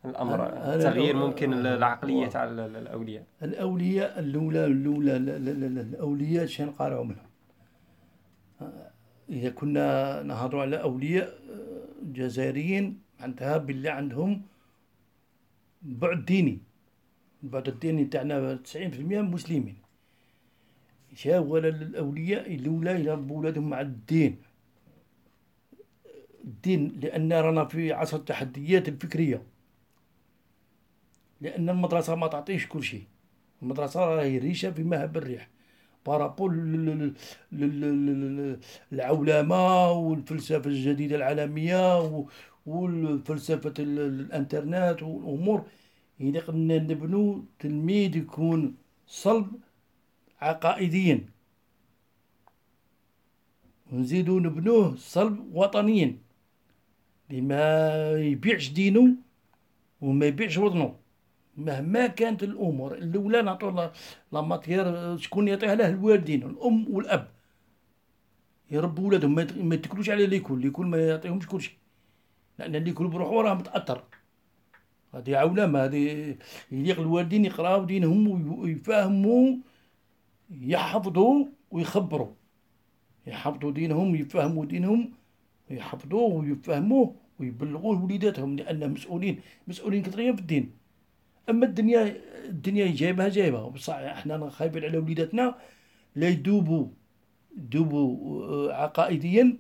الأمر. 0.05 0.49
تغيير 0.83 1.17
ممكن 1.17 1.53
العقلية 1.53 2.27
تاع 2.27 2.45
الأولياء. 2.45 3.25
الأولياء 3.43 4.19
الأولى 4.19 4.65
الأولى 4.65 5.17
الأولياء 5.17 6.47
شنو 6.47 6.67
نقارعوا 6.67 7.05
منهم؟ 7.05 7.27
إذا 9.31 9.51
كنا 9.51 10.23
نهضروا 10.23 10.63
على 10.63 10.83
أولياء 10.83 11.39
جزائريين 12.03 13.01
معناتها 13.21 13.57
باللي 13.57 13.89
عندهم 13.89 14.43
بعد 15.83 16.25
ديني. 16.25 16.59
البعد 17.43 17.69
الديني 17.69 18.05
تاعنا 18.05 18.55
90% 18.57 19.21
مسلمين. 19.21 19.77
شاو 21.15 21.59
الأولياء 21.59 22.55
الأولى 22.55 23.05
يربوا 23.05 23.39
ولادهم 23.39 23.71
مع 23.71 23.81
الدين. 23.81 24.37
الدين 26.47 27.01
لأن 27.03 27.33
رانا 27.33 27.65
في 27.65 27.93
عصر 27.93 28.17
التحديات 28.17 28.89
الفكرية. 28.89 29.43
لأن 31.41 31.69
المدرسة 31.69 32.15
ما 32.15 32.27
تعطيش 32.27 32.67
كل 32.67 32.83
شيء. 32.83 33.05
المدرسة 33.63 34.01
راهي 34.01 34.39
ريشة 34.39 34.71
في 34.71 34.83
مهب 34.83 35.17
الريح. 35.17 35.49
بارابول 36.07 37.15
العولمة 38.93 39.91
والفلسفة 39.91 40.71
الجديدة 40.71 41.17
العالمية 41.17 42.25
والفلسفة 42.67 43.75
الإنترنت 43.79 45.03
والأمور. 45.03 45.67
إذا 46.21 46.41
قلنا 46.41 46.79
نبنو 46.79 47.45
تلميذ 47.59 48.17
يكون 48.17 48.75
صلب 49.07 49.47
عقائديا. 50.41 51.27
ونزيدو 53.93 54.39
نبنوه 54.39 54.97
صلب 54.97 55.55
وطنيا. 55.55 56.26
لما 57.31 58.13
يبيعش 58.13 58.69
دينه 58.69 59.15
وما 60.01 60.27
يبيعش 60.27 60.59
وطنه 60.59 60.95
مهما 61.57 62.07
كانت 62.07 62.43
الأمور 62.43 62.95
الأولى 62.95 63.43
نعطوا 63.43 63.91
la 64.33 64.41
matière 64.41 65.17
شكون 65.17 65.49
يعطيها 65.49 65.75
له 65.75 65.89
الوالدين 65.89 66.43
الأم 66.43 66.95
والأب. 66.95 67.29
يربوا 68.71 69.09
ولادهم 69.09 69.35
ما 69.35 69.75
يتكلوش 69.75 70.11
على 70.11 70.27
l'école 70.27 70.61
l'école 70.61 70.87
ما 70.87 71.09
يعطيهمش 71.09 71.47
كلشي. 71.47 71.79
لأن 72.59 72.77
l'école 72.77 73.09
بروحو 73.09 73.41
راه 73.41 73.55
متأثر. 73.55 74.05
هذه 75.15 75.37
عولمة 75.37 75.85
هذه 75.85 76.37
يليق 76.73 77.01
الوالدين 77.01 77.45
يقراو 77.45 77.85
دينهم 77.85 78.51
ويفهموا 78.59 79.57
يحفظوا 80.51 81.45
ويخبروا 81.71 82.33
يحفظوا 83.27 83.71
دينهم 83.71 84.13
ويفهموا 84.13 84.65
دينهم. 84.65 85.13
يحفظوه 85.71 86.35
ويفهموه 86.35 87.15
ويبلغوه 87.41 88.03
وليداتهم 88.05 88.57
لأن 88.57 88.91
مسؤولين 88.91 89.41
مسؤولين 89.69 90.03
كثيرين 90.03 90.35
في 90.37 90.41
الدين. 90.43 90.71
أما 91.51 91.67
الدنيا 91.67 92.17
الدنيا 92.49 92.95
جايبها 92.95 93.29
جايبها 93.29 93.69
بصح 93.69 93.95
إحنا 93.95 94.51
خايفين 94.51 94.85
على 94.85 94.99
وليداتنا 94.99 95.55
لا 96.17 96.29
يدوبوا 96.29 96.87
يدوبوا 97.57 98.45
آه، 98.71 98.73
عقائديا 98.83 99.57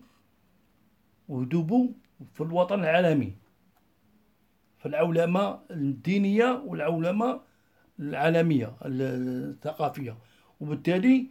ويدوبوا 1.28 1.88
في 2.34 2.40
الوطن 2.40 2.80
العالمي. 2.80 3.32
فالعولمة 4.78 5.58
الدينية 5.70 6.62
والعولمة 6.66 7.40
العالمية 8.00 8.76
الثقافية. 8.84 10.16
وبالتالي 10.60 11.26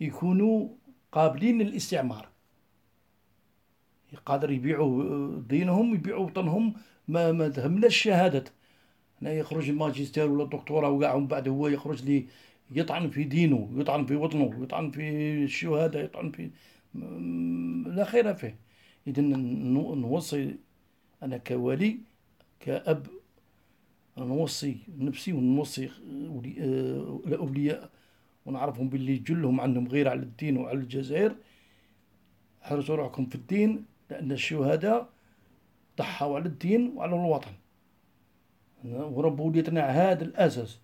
يكونوا 0.00 0.68
قابلين 1.12 1.62
للاستعمار. 1.62 2.28
قادر 4.26 4.50
يبيعوا 4.50 5.42
دينهم 5.48 5.94
يبيعوا 5.94 6.26
وطنهم 6.26 6.74
ما 7.08 7.32
ما 7.32 7.48
تهمناش 7.48 7.86
الشهادات 7.86 8.48
هنا 9.22 9.32
يخرج 9.32 9.68
الماجستير 9.70 10.30
ولا 10.30 10.44
الدكتوراه 10.44 10.90
وكاع 10.90 11.14
ومن 11.14 11.26
بعد 11.26 11.48
هو 11.48 11.68
يخرج 11.68 12.04
لي 12.04 12.26
يطعن 12.70 13.10
في 13.10 13.24
دينه 13.24 13.70
يطعن 13.76 14.06
في 14.06 14.16
وطنه 14.16 14.62
يطعن 14.62 14.90
في 14.90 15.32
الشهادة 15.44 16.00
يطعن 16.00 16.30
في 16.30 16.50
لا 17.86 18.04
خير 18.04 18.34
فيه. 18.34 18.56
إذا 19.06 19.22
نوصي 19.22 20.56
أنا 21.22 21.36
كوالي 21.36 21.98
كأب 22.60 23.06
نوصي 24.18 24.76
نفسي 24.98 25.32
ونوصي 25.32 25.86
آه، 25.86 27.20
الأولياء 27.26 27.90
ونعرفهم 28.46 28.88
باللي 28.88 29.16
جلهم 29.16 29.60
عندهم 29.60 29.88
غير 29.88 30.08
على 30.08 30.20
الدين 30.20 30.56
وعلى 30.56 30.78
الجزائر. 30.78 31.36
حرصوا 32.62 32.96
روحكم 32.96 33.26
في 33.26 33.34
الدين. 33.34 33.84
لأن 34.10 34.32
الشهداء 34.32 35.08
ضحوا 35.98 36.36
على 36.36 36.46
الدين 36.46 36.92
وعلى 36.96 37.14
الوطن. 37.14 37.52
وربوا 38.84 39.50
وليتنا 39.50 39.86
هذا 39.86 40.24
الأساس. 40.24 40.78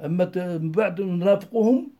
أما 0.00 0.58
من 0.58 0.72
بعد 0.72 1.00
نرافقهم 1.00 1.90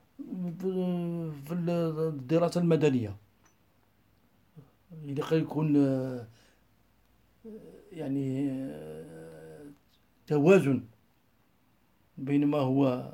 في 1.46 1.52
الدراسة 1.52 2.60
المدنية. 2.60 3.16
إذا 5.04 5.34
يكون 5.36 5.76
يعني 7.92 8.60
توازن 10.26 10.82
بين 12.18 12.46
ما 12.46 12.58
هو 12.58 13.12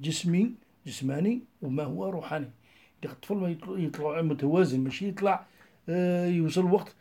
جسمي 0.00 0.54
جسماني 0.86 1.40
وما 1.62 1.84
هو 1.84 2.08
روحاني. 2.08 2.50
الطفل 3.04 3.58
يطلع 3.66 4.22
متوازن 4.22 4.80
ماشي 4.80 5.08
يطلع 5.08 5.46
يوصل 5.88 6.64
وقت 6.64 6.96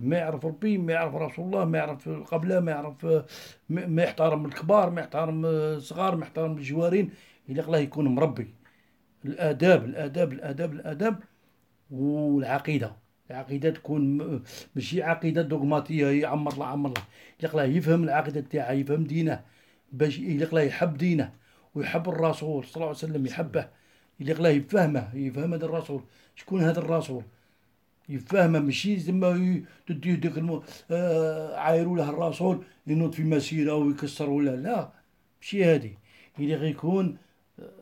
ما 0.00 0.16
يعرف 0.16 0.46
ربي 0.46 0.78
ما 0.78 0.92
يعرف 0.92 1.14
رسول 1.14 1.44
الله 1.44 1.64
ما 1.64 1.78
يعرف 1.78 2.08
القبلة 2.08 2.60
ما 2.60 2.70
يعرف 2.72 3.06
ما 3.68 4.02
يحترم 4.02 4.46
الكبار 4.46 4.90
ما 4.90 5.00
يحترم 5.00 5.46
الصغار 5.46 6.16
ما 6.16 6.26
يحترم 6.26 6.56
الجوارين. 6.56 7.10
إلا 7.48 7.66
الله 7.66 7.78
يكون 7.78 8.08
مربي. 8.08 8.54
الآداب 9.24 9.84
الآداب 9.84 10.32
الآداب 10.32 10.72
الآداب 10.72 11.18
والعقيدة. 11.90 12.96
العقيدة 13.30 13.70
تكون 13.70 14.18
ماشي 14.74 15.02
عقيدة 15.02 15.42
دوغماتية 15.42 16.06
يعمر 16.06 16.52
الله 16.52 16.66
عمر 16.66 16.88
الله. 16.88 17.02
إلا 17.40 17.50
الله 17.50 17.64
يفهم 17.64 18.04
العقيدة 18.04 18.40
تاعها 18.40 18.72
يفهم 18.72 19.04
دينه. 19.04 19.44
باش 19.92 20.18
إلا 20.18 20.44
الله 20.44 20.60
يحب 20.60 20.96
دينه 20.96 21.32
ويحب 21.74 22.08
الرسول 22.08 22.64
صلى 22.64 22.74
الله 22.76 22.86
عليه 22.86 22.98
وسلم 22.98 23.26
يحبه. 23.26 23.68
إلا 24.20 24.32
الله 24.32 24.48
يفهمه 24.48 25.16
يفهم 25.16 25.54
هذا 25.54 25.64
الرسول. 25.64 26.02
شكون 26.34 26.62
هذا 26.62 26.78
الرسول؟ 26.78 27.22
يفهمه 28.08 28.58
ماشي 28.58 28.98
زعما 28.98 29.62
تديه 29.86 30.14
ديك 30.14 30.38
المو... 30.38 30.62
آه 30.90 31.56
عايروا 31.56 31.96
له 31.96 32.10
الرسول 32.10 32.64
ينوض 32.86 33.12
في 33.12 33.22
مسيرة 33.22 33.74
ويكسر 33.74 34.30
ولا 34.30 34.56
لا. 34.56 34.92
ماشي 35.40 35.64
هادي. 35.64 35.98
اللي 36.38 36.54
غيكون 36.54 37.16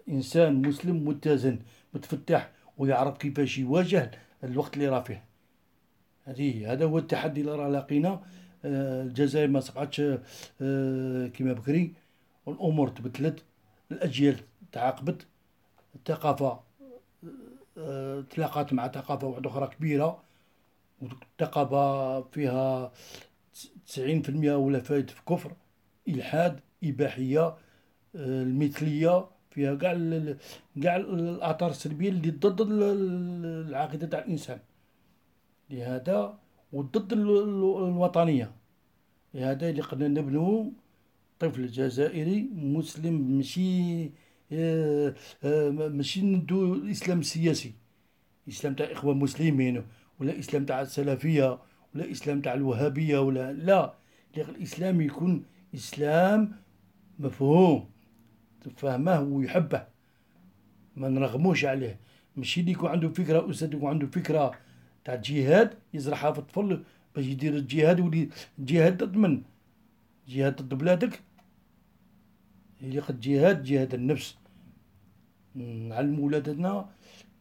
إنسان 0.09 0.63
مسلم 0.69 1.09
متزن 1.09 1.59
متفتح 1.95 2.51
ويعرف 2.79 3.19
كيفاش 3.19 3.59
يواجه 3.59 4.11
الوقت 4.45 4.75
اللي 4.75 4.89
راه 4.89 5.01
فيه. 5.01 5.25
هذه 6.25 6.73
هذا 6.73 6.85
هو 6.85 6.99
التحدي 6.99 7.41
اللي 7.41 7.57
راه 7.57 7.69
لاقينا. 7.69 8.23
آه 8.65 9.03
الجزائر 9.03 9.49
ما 9.49 9.61
صبحتش 9.61 10.01
آه 10.61 11.27
كما 11.27 11.53
بكري. 11.53 11.93
والامور 12.47 12.89
تبدلت 12.89 13.43
الأجيال 13.93 14.37
تعاقبت 14.73 15.27
الثقافة 15.97 16.61
تلاقات 18.23 18.73
مع 18.73 18.89
ثقافة 18.89 19.27
واحدة 19.27 19.51
أخرى 19.51 19.67
كبيرة 19.67 20.23
والثقافة 21.03 22.23
فيها 22.23 22.93
تسعين 23.87 24.23
في 24.23 24.29
المئة 24.29 24.55
ولا 24.57 24.81
فايت 24.81 25.11
في 25.11 25.23
كفر. 25.29 25.53
إلحاد 26.09 26.61
إباحية 26.85 27.57
المثلية 28.15 29.29
فيها 29.51 29.75
كاع 29.75 29.93
كاع 30.83 30.97
الآثار 30.97 31.71
السلبية 31.71 32.09
اللي 32.09 32.31
ضد 32.31 32.61
العقيدة 32.71 34.07
تاع 34.07 34.19
الإنسان. 34.19 34.61
لهذا 35.71 36.39
وضد 36.73 37.13
الوطنية. 37.13 38.53
لهذا 39.35 39.71
اللي 39.71 39.83
قدنا 39.83 40.09
نبنو 40.09 40.73
طفل 41.39 41.67
جزائري 41.67 42.51
مسلم 42.55 43.37
ماشي 43.37 44.11
آه، 44.53 45.15
آه، 45.45 45.71
ماشي 45.71 46.23
ندو 46.23 46.75
الاسلام 46.75 47.21
السياسي 47.21 47.73
الإسلام 48.47 48.75
تاع 48.75 48.93
اخوان 48.93 49.17
مسلمين 49.17 49.83
ولا 50.21 50.39
اسلام 50.39 50.65
تاع 50.65 50.81
السلفية 50.81 51.59
ولا 51.95 52.11
اسلام 52.11 52.41
تاع 52.41 52.55
الوهابية 52.55 53.19
ولا 53.19 53.53
لا. 53.53 53.95
الإسلام 54.37 55.01
يكون 55.01 55.45
إسلام 55.75 56.53
مفهوم 57.19 57.91
تفهمه 58.61 59.21
ويحبه. 59.21 59.87
ما 60.97 61.09
نرغموش 61.09 61.65
عليه. 61.65 61.99
ماشي 62.37 62.61
اللي 62.61 62.73
يكون 62.73 62.91
عنده 62.91 63.09
فكرة 63.09 63.51
أستاذ 63.51 63.75
يكون 63.75 63.91
عنده 63.91 64.07
فكرة 64.07 64.55
تاع 65.05 65.15
الجهاد 65.15 65.75
يزرعها 65.95 66.33
في 66.33 66.39
الطفل 66.39 66.83
باش 67.15 67.25
يدير 67.25 67.55
الجهاد 67.57 68.01
ولي 68.01 68.29
الجهاد 68.59 69.05
ضد 69.05 69.17
من 69.17 69.43
جهاد 70.29 70.63
ضد 70.63 70.75
بلادك. 70.75 71.21
هي 72.81 72.99
قد 72.99 73.21
جهاد 73.21 73.63
جهاد 73.63 73.95
النفس. 73.95 74.37
نعلموا 75.55 76.27
ولادنا 76.27 76.89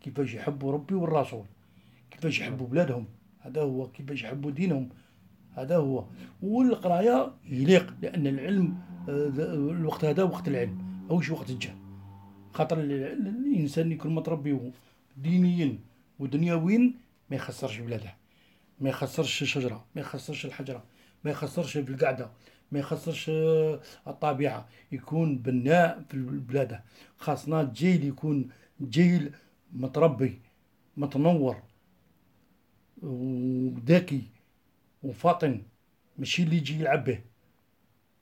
كيفاش 0.05 0.33
يحبوا 0.33 0.71
ربي 0.71 0.95
والرسول 0.95 1.45
كيفاش 2.11 2.39
يحبوا 2.39 2.67
بلادهم 2.67 3.05
هذا 3.39 3.61
هو 3.61 3.87
كيفاش 3.87 4.23
يحبوا 4.23 4.51
دينهم 4.51 4.89
هذا 5.53 5.77
هو. 5.77 6.05
والقراية 6.41 7.31
يليق 7.45 7.93
لأن 8.01 8.27
العلم 8.27 8.77
آه، 9.09 9.27
الوقت 9.71 10.05
هذا 10.05 10.23
وقت 10.23 10.47
العلم 10.47 11.05
ماهوش 11.09 11.29
وقت 11.29 11.49
الجهل. 11.49 11.77
خاطر 12.53 12.79
الإنسان 12.79 13.91
يكون 13.91 14.15
متربي 14.15 14.71
دينيا 15.17 15.77
ودنيويا 16.19 16.93
ما 17.29 17.35
يخسرش 17.35 17.79
بلاده 17.79 18.13
ما 18.79 18.89
يخسرش 18.89 19.41
الشجره 19.41 19.85
ما 19.95 20.01
يخسرش 20.01 20.45
الحجرة 20.45 20.83
ما 21.23 21.31
يخسرش 21.31 21.77
في 21.77 21.89
القعدة 21.89 22.29
ما 22.71 22.79
يخسرش 22.79 23.29
آه، 23.29 23.79
الطبيعة. 24.07 24.67
يكون 24.91 25.37
بناء 25.37 26.03
في 26.09 26.17
بلاده 26.17 26.83
خاصنا 27.17 27.63
جيل 27.63 28.03
يكون 28.05 28.49
جيل 28.81 29.31
متربي 29.73 30.39
متنور 30.97 31.63
وذكي 33.01 34.21
وفاطن 35.03 35.61
ماشي 36.17 36.43
اللي 36.43 36.57
يجي 36.57 36.79
يلعب 36.79 37.03
به. 37.03 37.19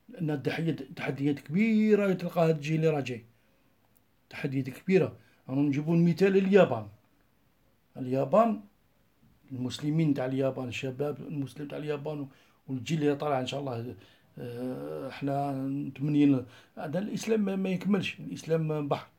لأن 0.08 0.30
التحديات 0.30 0.82
تحديات 0.82 1.40
كبيرة 1.40 2.12
تلقى 2.12 2.44
هذا 2.44 2.52
الجيل 2.52 2.76
اللي 2.76 2.88
راجع 2.88 3.18
تحديات 4.30 4.70
كبيرة. 4.70 5.16
نجيبو 5.48 5.94
المثال 5.94 6.36
اليابان. 6.36 6.88
اليابان 7.96 8.60
المسلمين 9.52 10.14
تاع 10.14 10.26
اليابان 10.26 10.68
الشباب 10.68 11.18
المسلم 11.20 11.68
تاع 11.68 11.78
اليابان 11.78 12.28
والجيل 12.68 13.02
اللي 13.02 13.16
طالع 13.16 13.40
إن 13.40 13.46
شاء 13.46 13.60
الله 13.60 13.94
آه، 14.38 15.08
إحنا 15.08 15.52
متمنين 15.52 16.46
هذا 16.78 16.98
الإسلام 16.98 17.40
ما 17.62 17.68
يكملش. 17.68 18.20
الإسلام 18.20 18.88
بحر. 18.88 19.13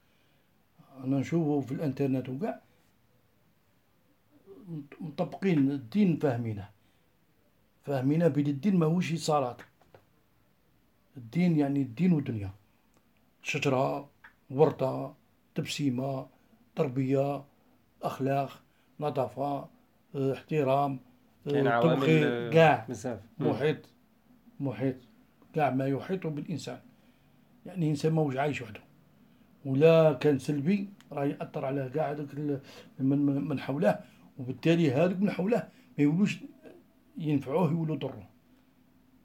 أنا 1.04 1.20
نشوفه 1.20 1.68
في 1.68 1.72
الإنترنت 1.72 2.30
وكاع. 2.30 2.62
مطبقين 5.02 5.72
الدين 5.72 6.18
فاهمينه. 6.18 6.70
فاهمينه 7.84 8.28
بلي 8.28 8.52
الدين 8.52 8.76
ماهوش 8.76 9.14
صلاة 9.14 9.58
الدين 11.18 11.60
يعني 11.60 11.82
الدين 11.82 12.14
والدنيا. 12.14 12.52
شجرة 13.44 14.10
وردة 14.50 15.14
تبسيمة 15.56 16.28
تربية 16.76 17.44
أخلاق 18.04 18.62
نظافة 19.00 19.70
احترام 20.16 21.00
طبخي 21.46 22.50
كاع. 22.50 22.88
محيط. 23.40 23.78
محيط. 24.60 24.96
كاع 25.54 25.70
ما 25.70 25.88
يحيط 25.88 26.28
بالإنسان. 26.28 26.80
يعني 27.66 27.86
الإنسان 27.86 28.14
ماهوش 28.14 28.36
عايش 28.36 28.62
وحده. 28.62 28.85
ولا 29.66 30.14
كان 30.14 30.40
سلبي 30.40 30.90
راه 31.12 31.26
يأثر 31.26 31.66
على 31.66 31.90
كاع 31.94 32.12
هذوك 32.12 32.30
من, 33.00 33.48
من 33.48 33.60
حوله 33.60 34.00
وبالتالي 34.38 34.92
هذوك 34.92 35.20
من 35.20 35.32
حوله 35.32 35.58
ما 35.98 36.04
يولوش 36.04 36.38
ينفعوه 37.18 37.72
يولوا 37.72 37.96
ضره 37.96 38.28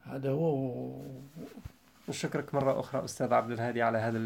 هذا 0.02 0.30
هو 0.30 1.02
نشكرك 2.08 2.54
مرة 2.54 2.80
أخرى 2.80 3.04
أستاذ 3.04 3.32
عبد 3.32 3.50
الهادي 3.50 3.82
على 3.82 3.98
هذا 3.98 4.18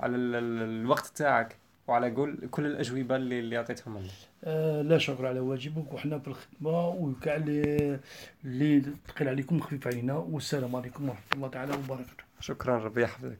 على 0.00 0.16
الوقت 0.16 1.06
تاعك 1.06 1.56
وعلى 1.88 2.10
كل 2.10 2.48
كل 2.48 2.66
الأجوبة 2.66 3.16
اللي 3.16 3.38
اللي 3.40 3.56
عطيتهم 3.56 3.98
لنا. 3.98 4.08
آه 4.44 4.82
لا 4.82 4.98
شكر 4.98 5.26
على 5.26 5.40
واجبك 5.40 5.92
وحنا 5.92 6.18
في 6.18 6.28
الخدمة 6.28 6.88
وكاع 6.88 7.36
اللي 7.36 7.98
اللي 8.44 8.82
ثقيل 9.08 9.28
عليكم 9.28 9.60
خفيف 9.60 9.86
علينا 9.86 10.14
والسلام 10.14 10.76
عليكم 10.76 11.08
ورحمة 11.08 11.24
الله 11.34 11.48
تعالى 11.48 11.72
وبركاته. 11.72 12.24
شكرا 12.40 12.78
ربي 12.78 13.02
يحفظك. 13.02 13.38